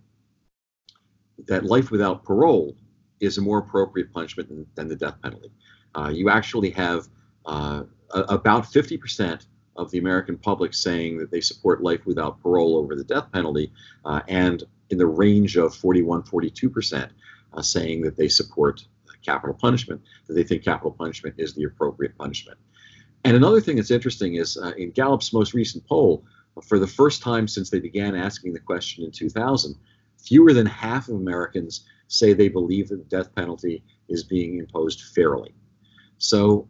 that 1.47 1.65
life 1.65 1.91
without 1.91 2.23
parole 2.23 2.75
is 3.19 3.37
a 3.37 3.41
more 3.41 3.59
appropriate 3.59 4.11
punishment 4.11 4.49
than, 4.49 4.65
than 4.75 4.87
the 4.87 4.95
death 4.95 5.21
penalty. 5.21 5.51
Uh, 5.95 6.09
you 6.13 6.29
actually 6.29 6.71
have 6.71 7.07
uh, 7.45 7.83
about 8.13 8.63
50% 8.63 9.45
of 9.77 9.89
the 9.91 9.97
American 9.97 10.37
public 10.37 10.73
saying 10.73 11.17
that 11.17 11.31
they 11.31 11.41
support 11.41 11.81
life 11.81 12.05
without 12.05 12.41
parole 12.41 12.77
over 12.77 12.95
the 12.95 13.03
death 13.03 13.31
penalty, 13.31 13.71
uh, 14.05 14.21
and 14.27 14.63
in 14.89 14.97
the 14.97 15.05
range 15.05 15.55
of 15.57 15.73
41, 15.75 16.23
42% 16.23 17.09
uh, 17.53 17.61
saying 17.61 18.01
that 18.01 18.17
they 18.17 18.27
support 18.27 18.85
capital 19.23 19.55
punishment, 19.55 20.01
that 20.27 20.33
they 20.33 20.43
think 20.43 20.63
capital 20.63 20.91
punishment 20.91 21.35
is 21.37 21.53
the 21.53 21.63
appropriate 21.63 22.17
punishment. 22.17 22.57
And 23.23 23.35
another 23.35 23.61
thing 23.61 23.75
that's 23.75 23.91
interesting 23.91 24.35
is 24.35 24.57
uh, 24.57 24.71
in 24.77 24.91
Gallup's 24.91 25.31
most 25.31 25.53
recent 25.53 25.85
poll, 25.87 26.25
for 26.63 26.79
the 26.79 26.87
first 26.87 27.21
time 27.21 27.47
since 27.47 27.69
they 27.69 27.79
began 27.79 28.15
asking 28.15 28.53
the 28.53 28.59
question 28.59 29.05
in 29.05 29.11
2000, 29.11 29.75
fewer 30.21 30.53
than 30.53 30.65
half 30.65 31.07
of 31.07 31.15
Americans 31.15 31.85
say 32.07 32.33
they 32.33 32.49
believe 32.49 32.89
that 32.89 32.97
the 32.97 33.17
death 33.17 33.33
penalty 33.35 33.83
is 34.09 34.23
being 34.23 34.57
imposed 34.57 35.01
fairly. 35.15 35.53
So 36.17 36.67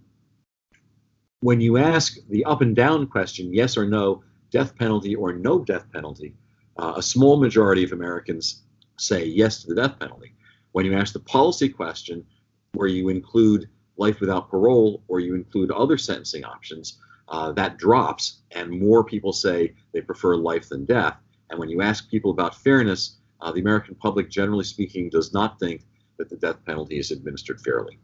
when 1.42 1.60
you 1.60 1.78
ask 1.78 2.18
the 2.30 2.46
up 2.46 2.62
and 2.62 2.76
down 2.76 3.08
question, 3.08 3.54
yes 3.54 3.76
or 3.76 3.86
no, 3.86 4.24
death 4.52 4.76
penalty 4.78 5.16
or 5.16 5.34
no 5.34 5.60
death 5.60 5.86
penalty, 5.92 6.36
uh, 6.78 6.94
a 6.98 7.02
small 7.02 7.38
majority 7.38 7.84
of 7.84 7.92
Americans 7.92 8.64
say 8.98 9.26
yes 9.26 9.62
to 9.62 9.68
the 9.68 9.76
death 9.76 10.00
penalty. 10.00 10.34
When 10.72 10.86
you 10.86 10.94
ask 10.94 11.14
the 11.14 11.20
policy 11.20 11.68
question, 11.68 12.26
where 12.74 12.88
you 12.88 13.10
include 13.10 13.68
life 13.98 14.20
without 14.20 14.50
parole 14.50 15.04
or 15.08 15.20
you 15.20 15.36
include 15.36 15.72
other 15.72 15.98
sentencing 15.98 16.46
options, 16.46 17.00
uh, 17.28 17.52
that 17.54 17.78
drops, 17.78 18.42
and 18.52 18.70
more 18.70 19.04
people 19.04 19.34
say 19.34 19.74
they 19.94 20.02
prefer 20.02 20.36
life 20.36 20.70
than 20.70 20.86
death. 20.86 21.18
And 21.50 21.60
when 21.60 21.70
you 21.70 21.82
ask 21.82 22.10
people 22.10 22.32
about 22.32 22.56
fairness, 22.56 23.18
uh, 23.42 23.52
the 23.52 23.60
American 23.62 23.96
public, 23.96 24.30
generally 24.30 24.64
speaking, 24.64 25.10
does 25.10 25.34
not 25.34 25.60
think 25.60 25.84
that 26.18 26.30
the 26.30 26.38
death 26.38 26.64
penalty 26.66 27.00
is 27.00 27.12
administered 27.12 27.60
fairly. 27.62 28.00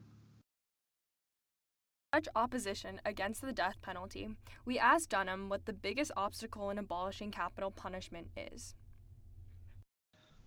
Such 2.13 2.28
opposition 2.36 3.00
against 3.06 3.41
the 3.41 3.52
death 3.52 3.76
penalty, 3.82 4.30
we 4.65 4.80
asked 4.80 5.10
Dunham 5.10 5.50
what 5.50 5.65
the 5.65 5.73
biggest 5.73 6.12
obstacle 6.17 6.69
in 6.69 6.78
abolishing 6.78 7.32
capital 7.32 7.69
punishment 7.69 8.30
is. 8.36 8.73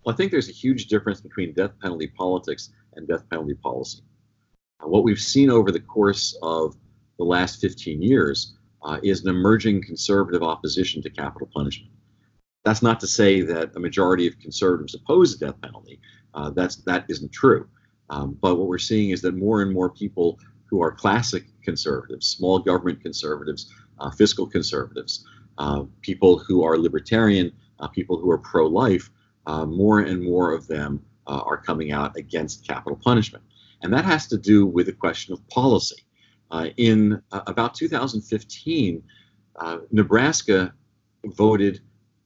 Well, 0.03 0.13
I 0.13 0.17
think 0.17 0.31
there's 0.31 0.49
a 0.49 0.53
huge 0.53 0.87
difference 0.87 1.21
between 1.21 1.53
death 1.53 1.71
penalty 1.79 2.07
politics 2.07 2.71
and 2.95 3.07
death 3.07 3.29
penalty 3.29 3.53
policy. 3.53 4.01
Uh, 4.83 4.87
what 4.87 5.03
we've 5.03 5.19
seen 5.19 5.49
over 5.49 5.71
the 5.71 5.79
course 5.79 6.37
of 6.41 6.75
the 7.17 7.23
last 7.23 7.61
15 7.61 8.01
years 8.01 8.55
uh, 8.81 8.99
is 9.03 9.23
an 9.23 9.29
emerging 9.29 9.83
conservative 9.83 10.41
opposition 10.41 11.01
to 11.03 11.09
capital 11.09 11.47
punishment. 11.53 11.93
That's 12.63 12.81
not 12.81 12.99
to 12.99 13.07
say 13.07 13.41
that 13.41 13.75
a 13.75 13.79
majority 13.79 14.27
of 14.27 14.39
conservatives 14.39 14.93
oppose 14.93 15.37
the 15.37 15.47
death 15.47 15.61
penalty. 15.61 15.99
Uh, 16.33 16.51
that's 16.51 16.77
that 16.77 17.05
isn't 17.09 17.31
true. 17.31 17.67
Um, 18.09 18.37
but 18.41 18.55
what 18.55 18.67
we're 18.67 18.77
seeing 18.77 19.09
is 19.09 19.21
that 19.21 19.35
more 19.35 19.61
and 19.61 19.71
more 19.71 19.89
people 19.89 20.39
who 20.65 20.81
are 20.81 20.91
classic 20.91 21.45
conservatives, 21.63 22.27
small 22.27 22.59
government 22.59 23.01
conservatives, 23.01 23.73
uh, 23.99 24.11
fiscal 24.11 24.45
conservatives, 24.45 25.25
uh, 25.57 25.83
people 26.01 26.37
who 26.37 26.63
are 26.63 26.77
libertarian, 26.77 27.51
uh, 27.79 27.87
people 27.87 28.17
who 28.19 28.29
are 28.29 28.37
pro-life, 28.37 29.09
uh, 29.47 29.65
more 29.65 29.99
and 29.99 30.23
more 30.23 30.53
of 30.53 30.67
them 30.67 31.03
uh, 31.27 31.41
are 31.45 31.57
coming 31.57 31.91
out 31.91 32.15
against 32.15 32.65
capital 32.67 32.97
punishment, 33.03 33.43
and 33.81 33.93
that 33.93 34.05
has 34.05 34.27
to 34.27 34.37
do 34.37 34.65
with 34.65 34.85
the 34.85 34.93
question 34.93 35.33
of 35.33 35.47
policy. 35.49 36.03
in 36.77 37.21
about 37.31 37.73
2015, 37.73 39.03
Nebraska 39.91 40.73
voted 41.25 41.81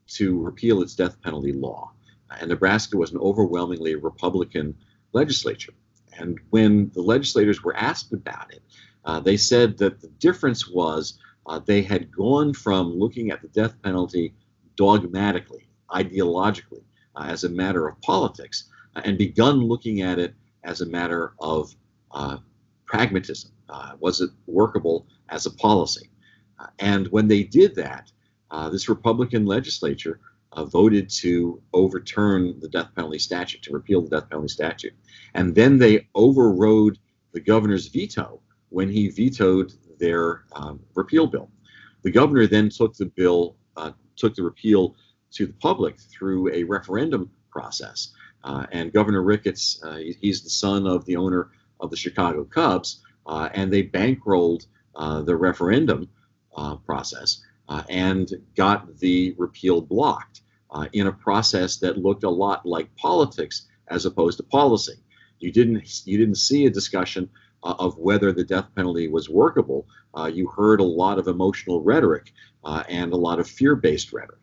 to 0.07 0.39
repeal 0.41 0.81
its 0.81 0.95
death 0.95 1.21
penalty 1.21 1.53
law. 1.53 1.91
And 2.39 2.49
Nebraska 2.49 2.97
was 2.97 3.11
an 3.11 3.19
overwhelmingly 3.19 3.95
Republican 3.95 4.75
legislature. 5.13 5.73
And 6.17 6.39
when 6.49 6.91
the 6.93 7.01
legislators 7.01 7.63
were 7.63 7.75
asked 7.75 8.13
about 8.13 8.53
it, 8.53 8.61
uh, 9.05 9.19
they 9.19 9.37
said 9.37 9.77
that 9.77 10.01
the 10.01 10.07
difference 10.19 10.67
was 10.67 11.19
uh, 11.47 11.59
they 11.59 11.81
had 11.81 12.11
gone 12.11 12.53
from 12.53 12.93
looking 12.93 13.31
at 13.31 13.41
the 13.41 13.47
death 13.49 13.79
penalty 13.83 14.33
dogmatically, 14.75 15.67
ideologically, 15.91 16.83
uh, 17.15 17.25
as 17.27 17.43
a 17.43 17.49
matter 17.49 17.87
of 17.87 17.99
politics, 18.01 18.69
uh, 18.95 19.01
and 19.05 19.17
begun 19.17 19.61
looking 19.61 20.01
at 20.01 20.17
it 20.19 20.33
as 20.63 20.81
a 20.81 20.85
matter 20.85 21.33
of 21.39 21.73
uh, 22.11 22.37
pragmatism. 22.85 23.51
Uh, 23.69 23.91
was 23.99 24.21
it 24.21 24.29
workable 24.47 25.07
as 25.29 25.45
a 25.45 25.51
policy? 25.51 26.09
and 26.79 27.07
when 27.09 27.27
they 27.27 27.43
did 27.43 27.75
that, 27.75 28.11
uh, 28.55 28.69
this 28.69 28.87
Republican 28.87 29.45
legislature 29.45 30.21
uh, 30.53 30.63
voted 30.63 31.09
to 31.09 31.61
overturn 31.73 32.57
the 32.61 32.69
death 32.69 32.89
penalty 32.95 33.19
statute, 33.19 33.61
to 33.61 33.73
repeal 33.73 34.01
the 34.01 34.09
death 34.09 34.29
penalty 34.29 34.47
statute. 34.47 34.93
And 35.33 35.53
then 35.53 35.77
they 35.77 36.07
overrode 36.15 36.97
the 37.33 37.41
governor's 37.41 37.87
veto 37.87 38.39
when 38.69 38.89
he 38.89 39.09
vetoed 39.09 39.73
their 39.99 40.45
um, 40.53 40.79
repeal 40.93 41.27
bill. 41.27 41.49
The 42.03 42.11
governor 42.11 42.47
then 42.47 42.69
took 42.69 42.95
the 42.95 43.07
bill, 43.07 43.57
uh, 43.75 43.91
took 44.15 44.35
the 44.35 44.43
repeal 44.43 44.95
to 45.31 45.47
the 45.47 45.53
public 45.53 45.99
through 45.99 46.53
a 46.53 46.63
referendum 46.63 47.29
process. 47.51 48.13
Uh, 48.45 48.65
and 48.71 48.93
Governor 48.93 49.23
Ricketts, 49.23 49.83
uh, 49.83 49.99
he's 50.21 50.43
the 50.43 50.49
son 50.49 50.87
of 50.87 51.03
the 51.05 51.17
owner 51.17 51.49
of 51.81 51.89
the 51.89 51.97
Chicago 51.97 52.45
Cubs, 52.45 53.01
uh, 53.27 53.49
and 53.53 53.73
they 53.73 53.83
bankrolled 53.83 54.67
the 55.25 55.35
referendum 55.35 56.07
process 56.85 57.43
uh, 57.67 57.83
and 57.89 58.31
got 58.55 58.97
the 58.99 59.35
repeal 59.37 59.81
blocked 59.81 60.41
uh, 60.71 60.87
in 60.93 61.07
a 61.07 61.11
process 61.11 61.77
that 61.77 61.97
looked 61.97 62.23
a 62.23 62.29
lot 62.29 62.65
like 62.65 62.93
politics 62.95 63.67
as 63.87 64.05
opposed 64.05 64.37
to 64.37 64.43
policy. 64.43 64.95
You 65.39 65.51
didn't 65.51 66.05
you 66.05 66.17
didn't 66.17 66.35
see 66.35 66.65
a 66.65 66.69
discussion 66.69 67.29
uh, 67.63 67.75
of 67.79 67.97
whether 67.97 68.31
the 68.31 68.43
death 68.43 68.67
penalty 68.75 69.07
was 69.07 69.29
workable. 69.29 69.87
Uh, 70.13 70.25
you 70.25 70.47
heard 70.47 70.79
a 70.79 70.83
lot 70.83 71.19
of 71.19 71.27
emotional 71.27 71.81
rhetoric 71.81 72.31
uh, 72.63 72.83
and 72.89 73.11
a 73.13 73.17
lot 73.17 73.39
of 73.39 73.47
fear-based 73.47 74.13
rhetoric. 74.13 74.39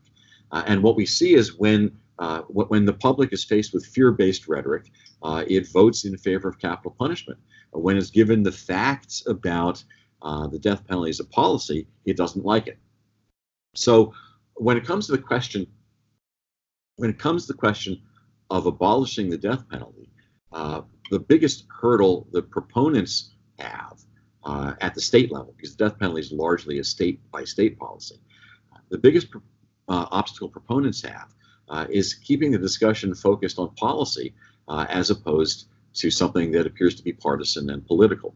Uh, 0.50 0.62
and 0.66 0.82
what 0.82 0.96
we 0.96 1.06
see 1.06 1.35
is 1.35 1.58
when 1.58 1.96
when 2.50 2.85
the 2.85 2.92
public 2.92 3.32
is 3.32 3.42
faced 3.42 3.72
with 3.74 3.85
fear-based 3.85 4.46
rhetoric, 4.46 4.92
it 5.48 5.68
votes 5.72 6.04
in 6.04 6.16
favor 6.16 6.48
of 6.48 6.58
capital 6.58 6.94
punishment. 6.96 7.38
when 7.72 7.96
it's 7.96 8.11
given 8.11 8.44
the 8.44 8.52
facts 8.52 9.24
about 9.26 9.82
the 10.22 10.58
death 10.61 10.87
penalty 10.87 11.11
as 11.11 11.18
a 11.18 11.24
policy, 11.24 11.88
it 12.04 12.16
doesn't 12.16 12.44
like 12.44 12.68
it. 12.68 12.78
So 13.74 14.12
when 14.54 14.76
it 14.76 14.87
comes 14.87 15.06
to 15.06 15.12
the 15.12 15.22
question, 15.22 15.66
when 16.96 17.11
it 17.11 17.18
comes 17.18 17.46
to 17.46 17.52
the 17.52 17.58
question 17.58 18.00
of 18.50 18.66
abolishing 18.66 19.30
the 19.30 19.38
death 19.38 19.68
penalty, 19.68 20.11
uh, 20.52 20.82
the 21.11 21.18
biggest 21.18 21.66
hurdle 21.68 22.26
the 22.32 22.42
proponents 22.42 23.35
have 23.58 23.98
uh, 24.44 24.74
at 24.80 24.94
the 24.94 25.00
state 25.00 25.32
level, 25.32 25.54
because 25.56 25.74
the 25.74 25.88
death 25.88 25.98
penalty 25.98 26.20
is 26.20 26.32
largely 26.32 26.78
a 26.78 26.85
state 26.85 27.20
by 27.30 27.44
state 27.44 27.78
policy, 27.78 28.16
the 28.90 28.98
biggest 28.98 29.28
uh, 29.88 30.06
obstacle 30.11 30.48
proponents 30.48 31.02
have 31.02 31.35
uh, 31.68 31.87
is 31.88 32.14
keeping 32.14 32.50
the 32.50 32.58
discussion 32.58 33.14
focused 33.14 33.58
on 33.58 33.74
policy 33.76 34.35
uh, 34.68 34.87
as 34.90 35.11
opposed 35.11 35.68
to 35.94 36.11
something 36.11 36.50
that 36.52 36.66
appears 36.66 36.94
to 36.94 37.02
be 37.02 37.12
partisan 37.12 37.70
and 37.70 37.87
political. 37.87 38.35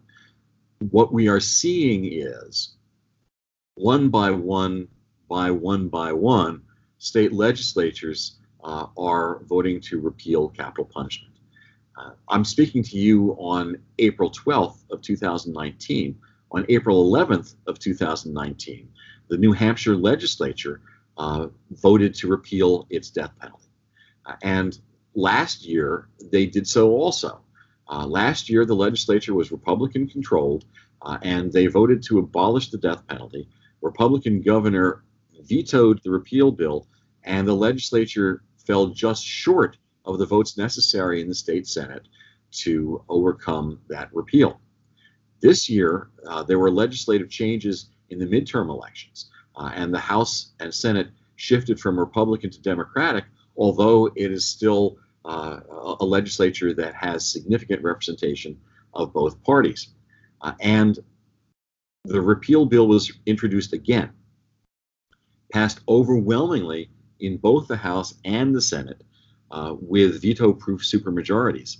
What 0.91 1.13
we 1.13 1.29
are 1.29 1.41
seeing 1.41 2.11
is 2.11 2.77
one 3.75 4.09
by 4.09 4.31
one 4.31 4.89
by 5.29 5.51
one 5.51 5.89
by 5.89 6.13
one, 6.13 6.63
state 6.99 7.33
legislatures 7.33 8.37
uh, 8.65 8.87
are 8.99 9.43
voting 9.45 9.81
to 9.81 10.01
repeal 10.01 10.49
capital 10.49 10.85
punishment. 10.85 11.35
Uh, 11.97 12.11
I'm 12.29 12.45
speaking 12.45 12.83
to 12.85 12.99
you 12.99 13.33
on 13.39 13.79
April 13.99 14.31
12th 14.31 14.79
of 14.91 15.01
2019. 15.03 16.19
On 16.53 16.65
April 16.69 17.11
11th 17.11 17.55
of 17.67 17.79
2019, 17.79 18.89
the 19.29 19.37
New 19.37 19.53
Hampshire 19.53 19.97
legislature 19.97 20.81
uh, 21.19 21.49
voted 21.71 22.15
to 22.15 22.29
repeal 22.29 22.87
its 22.91 23.11
death 23.11 23.33
penalty. 23.41 23.69
Uh, 24.27 24.35
and 24.43 24.79
last 25.15 25.65
year, 25.65 26.09
they 26.31 26.47
did 26.47 26.69
so 26.69 26.91
also. 26.91 27.41
Uh, 27.89 28.07
last 28.07 28.51
year, 28.51 28.65
the 28.65 28.75
legislature 28.75 29.35
was 29.35 29.51
Republican 29.51 30.09
controlled, 30.09 30.65
uh, 31.03 31.19
and 31.23 31.53
they 31.53 31.67
voted 31.67 32.03
to 32.03 32.19
abolish 32.19 32.71
the 32.71 32.79
death 32.79 33.07
penalty. 33.07 33.49
Republican 33.81 34.43
governor 34.43 35.05
vetoed 35.49 36.01
the 36.03 36.11
repeal 36.11 36.51
bill, 36.51 36.87
and 37.25 37.47
the 37.47 37.55
legislature 37.55 38.43
fell 38.67 38.89
just 38.89 39.25
short 39.25 39.77
of 40.05 40.19
the 40.19 40.27
votes 40.27 40.57
necessary 40.57 41.21
in 41.21 41.29
the 41.29 41.35
state 41.35 41.67
Senate 41.67 42.09
to 42.51 43.03
overcome 43.09 43.81
that 43.89 44.09
repeal. 44.13 44.61
This 45.41 45.69
year, 45.69 46.09
uh, 46.27 46.43
there 46.43 46.59
were 46.59 46.71
legislative 46.71 47.29
changes 47.29 47.91
in 48.11 48.19
the 48.19 48.27
midterm 48.27 48.69
elections, 48.71 49.31
uh, 49.57 49.71
and 49.75 49.93
the 49.93 49.99
House 49.99 50.53
and 50.61 50.73
Senate 50.73 51.09
shifted 51.37 51.79
from 51.79 51.99
Republican 51.99 52.51
to 52.51 52.61
Democratic, 52.61 53.25
although 53.57 54.07
it 54.17 54.33
is 54.33 54.47
still 54.47 54.97
uh, 55.25 55.61
a 56.01 56.05
legislature 56.05 56.73
that 56.73 56.95
has 56.95 57.31
significant 57.31 57.83
representation 57.83 58.59
of 58.95 59.13
both 59.13 59.43
parties. 59.43 59.89
Uh, 60.41 60.53
and 60.61 60.99
the 62.05 62.21
repeal 62.21 62.65
bill 62.65 62.87
was 62.87 63.13
introduced 63.27 63.73
again, 63.73 64.11
passed 65.57 65.81
overwhelmingly 65.89 66.91
in 67.21 67.39
both 67.39 67.67
the 67.67 67.79
House 67.79 68.13
and 68.27 68.55
the 68.55 68.61
Senate 68.61 69.03
uh, 69.51 69.75
with 69.81 70.21
veto 70.21 70.53
proof 70.53 70.83
supermajorities. 70.83 71.79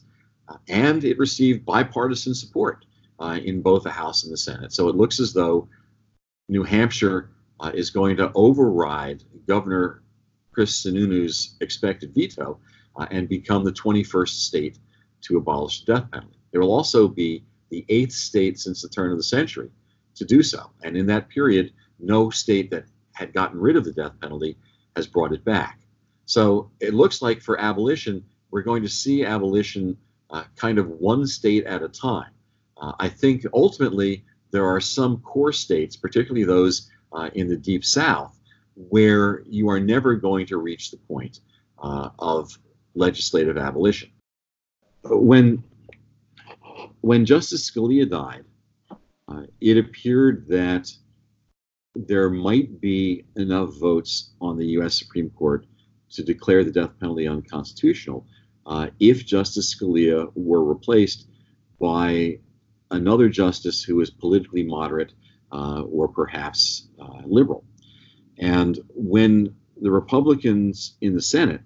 Uh, 0.49 0.57
and 0.71 1.05
it 1.05 1.19
received 1.19 1.67
bipartisan 1.67 2.35
support 2.35 2.87
uh, 3.21 3.39
in 3.45 3.61
both 3.61 3.83
the 3.83 3.91
House 3.91 4.25
and 4.25 4.33
the 4.33 4.37
Senate. 4.39 4.73
So 4.73 4.89
it 4.89 4.97
looks 4.97 5.21
as 5.21 5.35
though 5.35 5.69
New 6.49 6.63
Hampshire 6.63 7.29
uh, 7.61 7.71
is 7.75 7.91
going 7.91 8.17
to 8.17 8.33
override 8.35 9.25
Governor 9.47 10.03
Chris 10.53 10.83
Sununu's 10.83 11.57
expected 11.61 12.15
veto 12.15 12.59
uh, 12.99 13.07
and 13.11 13.29
become 13.29 13.63
the 13.63 13.73
21st 13.73 14.47
state 14.47 14.79
to 15.21 15.37
abolish 15.37 15.85
the 15.85 15.93
death 15.93 16.11
penalty. 16.11 16.39
There 16.51 16.63
will 16.63 16.73
also 16.73 17.09
be 17.09 17.45
the 17.69 17.85
eighth 17.91 18.15
state 18.15 18.59
since 18.59 18.81
the 18.81 18.89
turn 18.89 19.11
of 19.13 19.19
the 19.19 19.23
century 19.23 19.69
to 20.15 20.25
do 20.25 20.43
so. 20.43 20.71
And 20.83 20.97
in 20.97 21.05
that 21.09 21.29
period, 21.29 21.75
no 21.99 22.31
state 22.31 22.71
that 22.71 22.87
had 23.17 23.33
gotten 23.33 23.59
rid 23.59 23.77
of 23.77 23.85
the 23.85 23.93
death 23.93 24.13
penalty 24.21 24.57
has 24.95 25.07
brought 25.07 25.33
it 25.33 25.45
back. 25.45 25.81
So 26.27 26.71
it 26.81 26.95
looks 26.95 27.23
like 27.23 27.41
for 27.41 27.59
abolition, 27.61 28.25
we're 28.51 28.63
going 28.63 28.83
to 28.83 28.89
see 28.89 29.25
abolition 29.25 29.97
uh, 30.31 30.45
kind 30.57 30.79
of 30.79 30.89
one 30.89 31.27
state 31.27 31.65
at 31.65 31.83
a 31.83 31.89
time. 31.89 32.31
Uh, 32.77 32.93
I 32.99 33.09
think 33.09 33.45
ultimately 33.55 34.25
there 34.51 34.67
are 34.67 34.81
some 34.81 35.19
core 35.19 35.53
states, 35.53 35.97
particularly 35.97 36.45
those 36.45 36.91
uh, 37.13 37.31
in 37.35 37.49
the 37.49 37.57
deep 37.57 37.85
south, 37.85 38.39
where 38.75 39.43
you 39.47 39.69
are 39.71 39.81
never 39.81 40.15
going 40.15 40.47
to 40.47 40.59
reach 40.59 40.91
the 40.91 40.99
point 40.99 41.41
uh, 41.79 42.11
of 42.19 42.59
legislative 42.95 43.57
abolition. 43.57 44.11
When 45.05 45.63
when 47.01 47.25
Justice 47.25 47.71
Scalia 47.71 48.09
died, 48.11 48.45
uh, 49.29 49.43
it 49.61 49.79
appeared 49.79 50.47
that 50.49 50.93
there 52.07 52.29
might 52.31 52.81
be 52.81 53.25
enough 53.37 53.71
votes 53.81 54.33
on 54.41 54.57
the 54.57 54.67
U.S. 54.79 54.99
Supreme 54.99 55.31
Court 55.31 55.67
to 56.11 56.23
declare 56.23 56.65
the 56.65 56.71
death 56.71 56.99
penalty 57.01 57.27
unconstitutional 57.27 58.27
uh, 58.67 58.89
if 59.01 59.25
Justice 59.25 59.75
Scalia 59.75 60.31
were 60.35 60.65
replaced 60.65 61.29
by 61.81 62.39
another 62.91 63.29
justice 63.29 63.83
who 63.83 64.01
is 64.01 64.11
politically 64.11 64.63
moderate 64.63 65.13
uh, 65.53 65.83
or 65.83 66.09
perhaps 66.09 66.89
uh, 67.01 67.23
liberal. 67.25 67.65
And 68.39 68.79
when 68.95 69.55
the 69.81 69.91
Republicans 69.91 70.97
in 71.01 71.15
the 71.15 71.23
Senate 71.23 71.63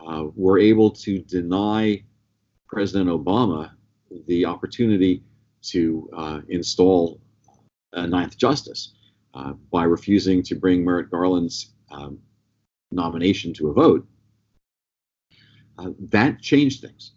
uh, 0.00 0.26
were 0.34 0.58
able 0.58 0.90
to 0.90 1.18
deny 1.20 2.02
President 2.66 3.10
Obama 3.10 3.70
the 4.26 4.46
opportunity 4.46 5.22
to 5.62 6.08
uh, 6.16 6.40
install 6.48 7.20
a 7.92 8.06
ninth 8.06 8.36
justice 8.36 8.94
uh, 9.34 9.54
by 9.70 9.84
refusing 9.84 10.42
to 10.42 10.54
bring 10.54 10.84
Merrick 10.84 11.10
Garland's 11.10 11.72
um, 11.90 12.18
nomination 12.90 13.54
to 13.54 13.68
a 13.68 13.72
vote, 13.72 14.06
uh, 15.78 15.90
that 16.10 16.40
changed 16.40 16.82
things. 16.82 17.12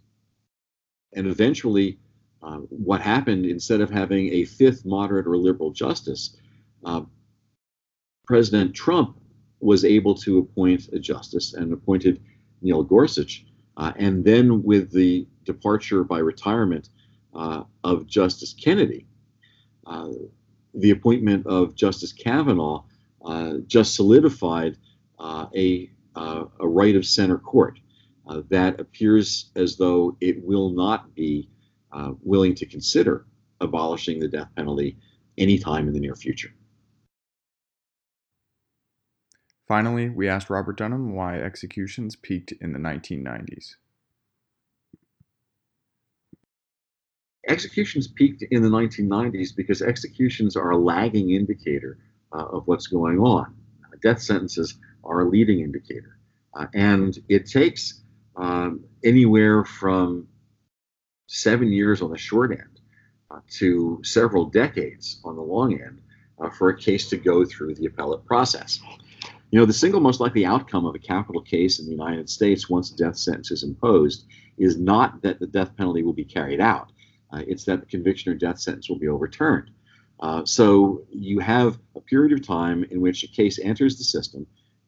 And 1.13 1.27
eventually, 1.27 1.99
uh, 2.41 2.57
what 2.69 3.01
happened 3.01 3.45
instead 3.45 3.81
of 3.81 3.89
having 3.89 4.31
a 4.31 4.45
fifth 4.45 4.85
moderate 4.85 5.27
or 5.27 5.37
liberal 5.37 5.71
justice, 5.71 6.37
uh, 6.85 7.01
President 8.25 8.73
Trump 8.73 9.17
was 9.59 9.83
able 9.83 10.15
to 10.15 10.39
appoint 10.39 10.89
a 10.93 10.99
justice 10.99 11.53
and 11.53 11.73
appointed 11.73 12.21
Neil 12.61 12.83
Gorsuch. 12.83 13.45
Uh, 13.77 13.91
and 13.97 14.23
then, 14.23 14.63
with 14.63 14.91
the 14.91 15.27
departure 15.43 16.03
by 16.03 16.19
retirement 16.19 16.89
of 17.33 18.07
Justice 18.07 18.53
Kennedy, 18.53 19.05
the 20.75 20.91
appointment 20.91 21.45
of 21.47 21.75
Justice 21.75 22.11
Kavanaugh 22.11 22.83
uh, 23.23 23.57
just 23.65 23.95
solidified 23.95 24.77
uh, 25.19 25.47
a, 25.55 25.89
uh, 26.15 26.45
a 26.59 26.67
right 26.67 26.95
of 26.95 27.05
center 27.05 27.37
court 27.37 27.79
that 28.49 28.79
appears 28.79 29.51
as 29.55 29.77
though 29.77 30.17
it 30.19 30.43
will 30.43 30.69
not 30.69 31.13
be 31.15 31.49
willing 32.21 32.53
to 32.55 32.65
consider 32.65 33.25
abolishing 33.61 34.19
the 34.19 34.27
death 34.27 34.49
penalty 34.55 34.97
anytime 35.37 35.87
in 35.87 35.93
the 35.93 35.99
near 35.99 36.15
future. 36.15 36.49
Finally, 39.67 40.09
we 40.09 40.27
asked 40.27 40.49
Robert 40.49 40.77
Dunham 40.77 41.15
why 41.15 41.39
executions 41.39 42.15
peaked 42.15 42.51
in 42.61 42.73
the 42.73 42.79
1990s. 42.79 43.75
Executions 47.47 48.07
peaked 48.07 48.43
in 48.51 48.61
the 48.61 48.69
1990s 48.69 49.55
because 49.55 49.81
executions 49.81 50.55
are 50.55 50.71
a 50.71 50.77
lagging 50.77 51.31
indicator 51.31 51.97
uh, 52.33 52.45
of 52.45 52.67
what's 52.67 52.87
going 52.87 53.19
on. 53.19 53.53
Death 54.01 54.21
sentences 54.21 54.75
are 55.03 55.21
a 55.21 55.29
leading 55.29 55.61
indicator. 55.61 56.17
Uh, 56.53 56.67
and 56.73 57.17
it 57.29 57.47
takes 57.47 58.01
um, 58.35 58.83
anywhere 59.03 59.65
from 59.65 60.27
seven 61.27 61.71
years 61.71 62.01
on 62.01 62.11
the 62.11 62.17
short 62.17 62.51
end 62.51 62.79
uh, 63.31 63.39
to 63.49 63.99
several 64.03 64.45
decades 64.45 65.19
on 65.23 65.35
the 65.35 65.41
long 65.41 65.73
end 65.73 66.01
uh, 66.39 66.49
for 66.49 66.69
a 66.69 66.77
case 66.77 67.09
to 67.09 67.17
go 67.17 67.45
through 67.45 67.73
the 67.75 67.85
appellate 67.85 68.25
process. 68.25 68.79
You 69.51 69.59
know, 69.59 69.65
the 69.65 69.73
single 69.73 70.01
most 70.01 70.19
likely 70.19 70.45
outcome 70.45 70.85
of 70.85 70.95
a 70.95 70.99
capital 70.99 71.41
case 71.41 71.79
in 71.79 71.85
the 71.85 71.91
United 71.91 72.29
States 72.29 72.69
once 72.69 72.91
a 72.91 72.95
death 72.95 73.17
sentence 73.17 73.51
is 73.51 73.63
imposed 73.63 74.25
is 74.57 74.77
not 74.77 75.21
that 75.21 75.39
the 75.39 75.47
death 75.47 75.75
penalty 75.77 76.03
will 76.03 76.13
be 76.13 76.25
carried 76.25 76.59
out 76.59 76.91
uh, 77.31 77.41
it's 77.47 77.65
that 77.65 77.79
the 77.81 77.85
conviction 77.85 78.31
or 78.31 78.35
death 78.35 78.59
sentence 78.59 78.89
will 78.89 78.99
be 78.99 79.07
overturned. 79.07 79.71
Uh, 80.19 80.45
so 80.45 81.03
you 81.09 81.39
have 81.39 81.77
a 81.95 82.01
period 82.01 82.31
of 82.31 82.45
time 82.45 82.85
in 82.91 83.01
which 83.01 83.23
a 83.23 83.27
case 83.27 83.59
enters 83.59 83.97
the 83.97 84.03
system, 84.03 84.47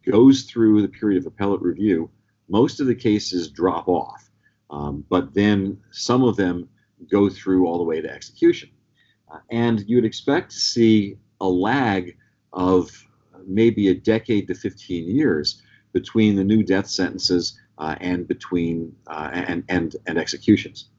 goes 0.10 0.44
through 0.44 0.82
the 0.82 0.88
period 0.88 1.20
of 1.20 1.26
appellate 1.26 1.62
review. 1.62 2.10
Most 2.48 2.80
of 2.80 2.88
the 2.88 2.96
cases 2.96 3.50
drop 3.50 3.88
off, 3.88 4.30
um, 4.70 5.04
but 5.10 5.34
then 5.34 5.78
some 5.92 6.24
of 6.24 6.38
them 6.38 6.70
go 7.12 7.30
through 7.30 7.68
all 7.68 7.78
the 7.78 7.84
way 7.84 8.00
to 8.02 8.10
execution. 8.10 8.70
Uh, 9.30 9.40
and 9.52 9.84
you'd 9.88 10.06
expect 10.06 10.52
to 10.52 10.58
see 10.58 11.18
a 11.42 11.48
lag 11.48 12.16
of 12.54 12.90
maybe 13.46 13.90
a 13.90 13.94
decade 13.94 14.48
to 14.48 14.56
15 14.56 15.10
years 15.10 15.62
between 15.94 16.36
the 16.36 16.44
new 16.44 16.64
death 16.64 16.88
sentences 16.88 17.60
uh, 17.78 17.96
and 18.00 18.28
between 18.28 18.96
uh, 19.08 19.30
and, 19.34 19.64
and 19.70 19.96
and 20.08 20.18
executions. 20.18 20.90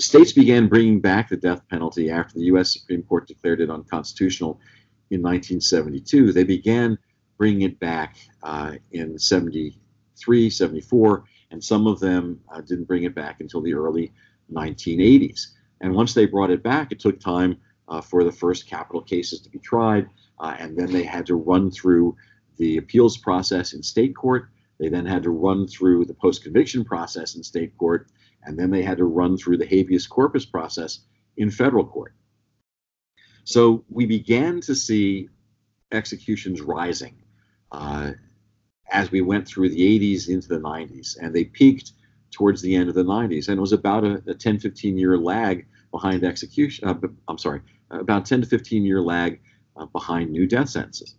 States 0.00 0.32
began 0.32 0.68
bringing 0.68 1.00
back 1.00 1.28
the 1.28 1.36
death 1.36 1.66
penalty 1.68 2.10
after 2.10 2.38
the 2.38 2.44
U.S. 2.46 2.72
Supreme 2.72 3.02
Court 3.02 3.26
declared 3.26 3.60
it 3.60 3.70
unconstitutional 3.70 4.60
in 5.10 5.22
1972. 5.22 6.32
They 6.32 6.44
began 6.44 6.98
bringing 7.38 7.62
it 7.62 7.78
back 7.80 8.16
uh, 8.42 8.72
in 8.92 9.18
73, 9.18 10.50
74, 10.50 11.24
and 11.50 11.62
some 11.62 11.86
of 11.86 12.00
them 12.00 12.40
uh, 12.52 12.60
didn't 12.60 12.84
bring 12.84 13.04
it 13.04 13.14
back 13.14 13.40
until 13.40 13.60
the 13.60 13.74
early 13.74 14.12
1980s. 14.52 15.48
And 15.80 15.94
once 15.94 16.14
they 16.14 16.26
brought 16.26 16.50
it 16.50 16.62
back, 16.62 16.92
it 16.92 17.00
took 17.00 17.18
time 17.18 17.56
uh, 17.88 18.00
for 18.00 18.24
the 18.24 18.32
first 18.32 18.66
capital 18.66 19.02
cases 19.02 19.40
to 19.40 19.50
be 19.50 19.58
tried 19.58 20.08
uh, 20.40 20.56
and 20.58 20.76
then 20.76 20.90
they 20.90 21.04
had 21.04 21.26
to 21.26 21.36
run 21.36 21.70
through 21.70 22.16
the 22.56 22.78
appeals 22.78 23.16
process 23.16 23.74
in 23.74 23.82
state 23.82 24.16
court. 24.16 24.48
They 24.78 24.88
then 24.88 25.06
had 25.06 25.22
to 25.24 25.30
run 25.30 25.66
through 25.66 26.06
the 26.06 26.14
post 26.14 26.42
conviction 26.42 26.84
process 26.84 27.36
in 27.36 27.42
state 27.42 27.76
court, 27.76 28.08
and 28.44 28.58
then 28.58 28.70
they 28.70 28.82
had 28.82 28.98
to 28.98 29.04
run 29.04 29.36
through 29.36 29.58
the 29.58 29.66
habeas 29.66 30.06
corpus 30.06 30.44
process 30.44 31.00
in 31.36 31.50
federal 31.50 31.84
court. 31.84 32.14
So 33.44 33.84
we 33.88 34.06
began 34.06 34.60
to 34.62 34.74
see 34.74 35.28
executions 35.92 36.60
rising 36.60 37.16
uh, 37.72 38.12
as 38.90 39.10
we 39.10 39.20
went 39.20 39.46
through 39.46 39.70
the 39.70 39.98
80s 39.98 40.28
into 40.28 40.48
the 40.48 40.58
90s, 40.58 41.16
and 41.20 41.34
they 41.34 41.44
peaked 41.44 41.92
towards 42.30 42.62
the 42.62 42.74
end 42.74 42.88
of 42.88 42.94
the 42.94 43.04
90s, 43.04 43.48
and 43.48 43.58
it 43.58 43.60
was 43.60 43.72
about 43.72 44.04
a, 44.04 44.22
a 44.26 44.34
10, 44.34 44.58
15 44.58 44.96
year 44.96 45.16
lag 45.16 45.66
behind 45.90 46.24
execution. 46.24 46.88
Uh, 46.88 46.94
I'm 47.28 47.38
sorry, 47.38 47.60
about 47.90 48.26
10 48.26 48.42
to 48.42 48.46
15 48.46 48.84
year 48.84 49.00
lag 49.00 49.40
uh, 49.76 49.86
behind 49.86 50.30
new 50.30 50.46
death 50.46 50.68
sentences. 50.68 51.16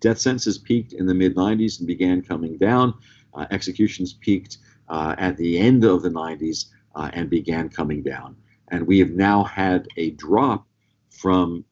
Death 0.00 0.18
sentences 0.18 0.58
peaked 0.58 0.92
in 0.92 1.06
the 1.06 1.14
mid 1.14 1.34
90s 1.34 1.78
and 1.78 1.86
began 1.86 2.22
coming 2.22 2.58
down. 2.58 2.94
Uh, 3.34 3.46
executions 3.50 4.12
peaked 4.12 4.58
uh, 4.88 5.14
at 5.18 5.36
the 5.36 5.58
end 5.58 5.84
of 5.84 6.02
the 6.02 6.10
90s 6.10 6.66
uh, 6.94 7.10
and 7.12 7.30
began 7.30 7.68
coming 7.68 8.02
down. 8.02 8.36
And 8.68 8.86
we 8.86 8.98
have 8.98 9.10
now 9.10 9.44
had 9.44 9.88
a 9.96 10.10
drop 10.10 10.66
from 11.10 11.64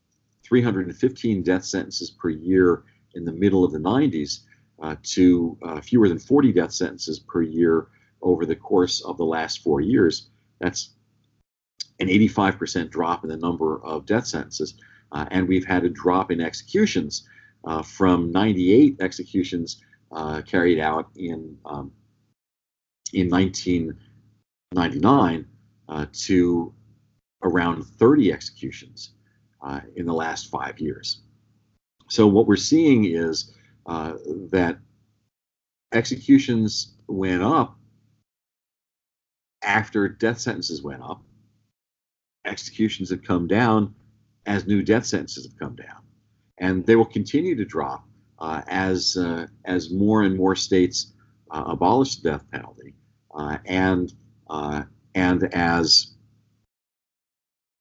315 0.44 1.42
death 1.42 1.64
sentences 1.64 2.10
per 2.10 2.30
year 2.30 2.84
in 3.14 3.24
the 3.24 3.32
middle 3.32 3.64
of 3.64 3.72
the 3.72 3.78
90s 3.78 4.40
uh, 4.82 4.96
to 5.02 5.56
uh, 5.62 5.80
fewer 5.80 6.08
than 6.08 6.18
40 6.18 6.52
death 6.52 6.72
sentences 6.72 7.18
per 7.18 7.42
year 7.42 7.88
over 8.22 8.46
the 8.46 8.56
course 8.56 9.00
of 9.02 9.16
the 9.16 9.24
last 9.24 9.62
four 9.62 9.80
years. 9.80 10.28
That's 10.58 10.90
an 12.00 12.08
85% 12.08 12.90
drop 12.90 13.24
in 13.24 13.30
the 13.30 13.36
number 13.36 13.82
of 13.84 14.06
death 14.06 14.26
sentences. 14.26 14.74
Uh, 15.12 15.26
and 15.30 15.48
we've 15.48 15.66
had 15.66 15.84
a 15.84 15.88
drop 15.88 16.30
in 16.30 16.40
executions 16.40 17.28
uh, 17.64 17.82
from 17.82 18.30
98 18.30 18.96
executions 19.00 19.82
carried 20.46 20.80
out 20.80 21.08
in 21.16 21.56
um, 21.64 21.92
in 23.12 23.28
1999 23.28 25.46
uh, 25.88 26.06
to 26.12 26.72
around 27.42 27.84
30 27.84 28.32
executions 28.32 29.10
uh, 29.62 29.80
in 29.96 30.06
the 30.06 30.14
last 30.14 30.50
five 30.50 30.78
years. 30.78 31.22
So 32.08 32.26
what 32.26 32.46
we're 32.46 32.56
seeing 32.56 33.04
is 33.04 33.54
uh, 33.86 34.14
that 34.50 34.78
executions 35.92 36.94
went 37.06 37.42
up 37.42 37.76
after 39.62 40.08
death 40.08 40.40
sentences 40.40 40.82
went 40.82 41.02
up. 41.02 41.22
Executions 42.44 43.10
have 43.10 43.22
come 43.22 43.46
down 43.46 43.94
as 44.46 44.66
new 44.66 44.82
death 44.82 45.06
sentences 45.06 45.44
have 45.44 45.58
come 45.58 45.76
down, 45.76 46.02
and 46.58 46.84
they 46.86 46.96
will 46.96 47.04
continue 47.04 47.54
to 47.54 47.64
drop 47.64 48.04
uh, 48.38 48.62
as 48.66 49.16
uh, 49.16 49.46
as 49.66 49.90
more 49.90 50.22
and 50.22 50.36
more 50.36 50.56
states 50.56 51.12
uh, 51.50 51.64
abolish 51.66 52.16
the 52.16 52.30
death 52.30 52.50
penalty, 52.50 52.94
and 53.64 54.12
uh, 54.48 54.82
and 55.14 55.44
as 55.54 56.14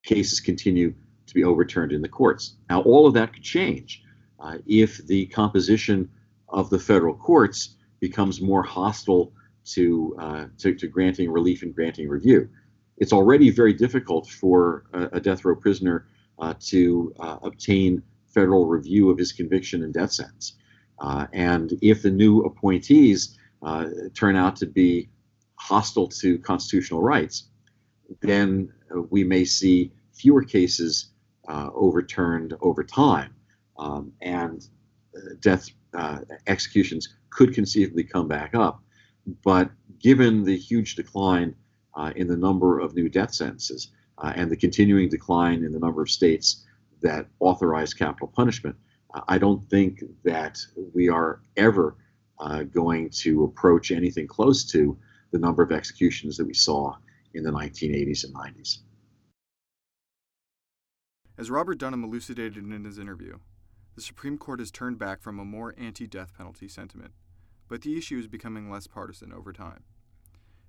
cases 0.03 0.39
continue 0.39 0.93
to 1.27 1.33
be 1.33 1.43
overturned 1.43 1.91
in 1.91 2.01
the 2.01 2.09
courts. 2.09 2.55
Now, 2.69 2.81
all 2.81 3.05
of 3.05 3.13
that 3.13 3.33
could 3.33 3.43
change 3.43 4.03
uh, 4.39 4.57
if 4.65 5.05
the 5.05 5.25
composition 5.27 6.09
of 6.47 6.69
the 6.69 6.79
federal 6.79 7.13
courts 7.13 7.75
becomes 7.99 8.41
more 8.41 8.63
hostile 8.63 9.33
to, 9.65 10.15
uh, 10.17 10.45
to, 10.57 10.73
to, 10.73 10.87
granting 10.87 11.29
relief 11.29 11.61
and 11.61 11.75
granting 11.75 12.07
review. 12.07 12.49
It's 12.97 13.13
already 13.13 13.51
very 13.51 13.73
difficult 13.73 14.27
for 14.27 14.85
a, 14.93 15.17
a 15.17 15.19
death 15.19 15.45
row 15.45 15.55
prisoner 15.55 16.07
uh, 16.39 16.53
to 16.61 17.13
uh, 17.19 17.37
obtain 17.43 18.01
federal 18.27 18.65
review 18.65 19.09
of 19.09 19.17
his 19.17 19.31
conviction 19.31 19.83
and 19.83 19.93
death 19.93 20.13
sentence. 20.13 20.53
Uh, 20.99 21.27
and 21.33 21.73
if 21.81 22.01
the 22.01 22.09
new 22.09 22.41
appointees 22.41 23.37
uh, 23.61 23.85
turn 24.13 24.35
out 24.35 24.55
to 24.55 24.65
be 24.65 25.09
hostile 25.59 26.07
to 26.07 26.39
constitutional 26.39 27.01
rights, 27.01 27.49
then 28.21 28.71
we 29.09 29.23
may 29.23 29.45
see 29.45 29.91
fewer 30.13 30.43
cases 30.43 31.11
uh, 31.47 31.69
overturned 31.73 32.55
over 32.61 32.83
time, 32.83 33.33
um, 33.77 34.11
and 34.21 34.67
uh, 35.15 35.33
death 35.39 35.69
uh, 35.93 36.19
executions 36.47 37.09
could 37.29 37.53
conceivably 37.53 38.03
come 38.03 38.27
back 38.27 38.53
up. 38.55 38.81
But 39.43 39.71
given 39.99 40.43
the 40.43 40.57
huge 40.57 40.95
decline 40.95 41.55
uh, 41.95 42.13
in 42.15 42.27
the 42.27 42.37
number 42.37 42.79
of 42.79 42.95
new 42.95 43.09
death 43.09 43.33
sentences 43.33 43.91
uh, 44.17 44.33
and 44.35 44.49
the 44.49 44.57
continuing 44.57 45.09
decline 45.09 45.63
in 45.63 45.71
the 45.71 45.79
number 45.79 46.01
of 46.01 46.09
states 46.09 46.65
that 47.01 47.27
authorize 47.39 47.93
capital 47.93 48.27
punishment, 48.27 48.75
I 49.27 49.37
don't 49.37 49.63
think 49.69 50.03
that 50.23 50.59
we 50.93 51.09
are 51.09 51.41
ever 51.57 51.95
uh, 52.39 52.63
going 52.63 53.09
to 53.09 53.43
approach 53.43 53.91
anything 53.91 54.27
close 54.27 54.63
to 54.71 54.97
the 55.31 55.39
number 55.39 55.63
of 55.63 55.71
executions 55.71 56.37
that 56.37 56.45
we 56.45 56.53
saw 56.53 56.95
in 57.33 57.43
the 57.43 57.51
1980s 57.51 58.23
and 58.23 58.33
90s. 58.33 58.79
As 61.37 61.49
Robert 61.49 61.77
Dunham 61.77 62.03
elucidated 62.03 62.57
in 62.57 62.83
his 62.83 62.99
interview, 62.99 63.37
the 63.95 64.01
Supreme 64.01 64.37
Court 64.37 64.59
has 64.59 64.71
turned 64.71 64.97
back 64.97 65.21
from 65.21 65.39
a 65.39 65.45
more 65.45 65.73
anti 65.77 66.07
death 66.07 66.33
penalty 66.35 66.67
sentiment, 66.67 67.11
but 67.67 67.81
the 67.81 67.97
issue 67.97 68.17
is 68.17 68.27
becoming 68.27 68.69
less 68.69 68.87
partisan 68.87 69.31
over 69.31 69.53
time. 69.53 69.83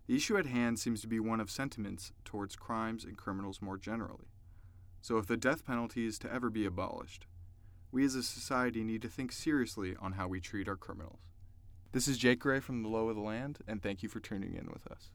The 0.07 0.17
issue 0.17 0.37
at 0.37 0.47
hand 0.47 0.79
seems 0.79 1.01
to 1.03 1.09
be 1.09 1.21
one 1.21 1.41
of 1.41 1.51
sentiments 1.51 2.13
towards 2.25 2.57
crimes 2.57 3.05
and 3.05 3.17
criminals 3.17 3.63
more 3.63 3.79
generally. 3.79 4.27
So, 5.01 5.19
if 5.19 5.27
the 5.27 5.37
death 5.37 5.65
penalty 5.65 6.07
is 6.07 6.19
to 6.21 6.33
ever 6.33 6.51
be 6.51 6.67
abolished, 6.67 7.27
we 7.93 8.05
as 8.05 8.15
a 8.15 8.23
society 8.23 8.85
need 8.85 9.03
to 9.03 9.09
think 9.09 9.33
seriously 9.33 9.97
on 10.01 10.13
how 10.13 10.29
we 10.29 10.41
treat 10.41 10.69
our 10.69 10.77
criminals. 10.77 11.30
This 11.93 12.07
is 12.07 12.19
Jake 12.19 12.39
Gray 12.39 12.61
from 12.61 12.85
the 12.85 12.89
Law 12.89 13.09
of 13.09 13.17
the 13.17 13.23
Land, 13.23 13.59
and 13.67 13.83
thank 13.83 14.05
you 14.05 14.09
for 14.09 14.21
tuning 14.21 14.55
in 14.55 14.67
with 14.67 14.87
us. 14.87 15.11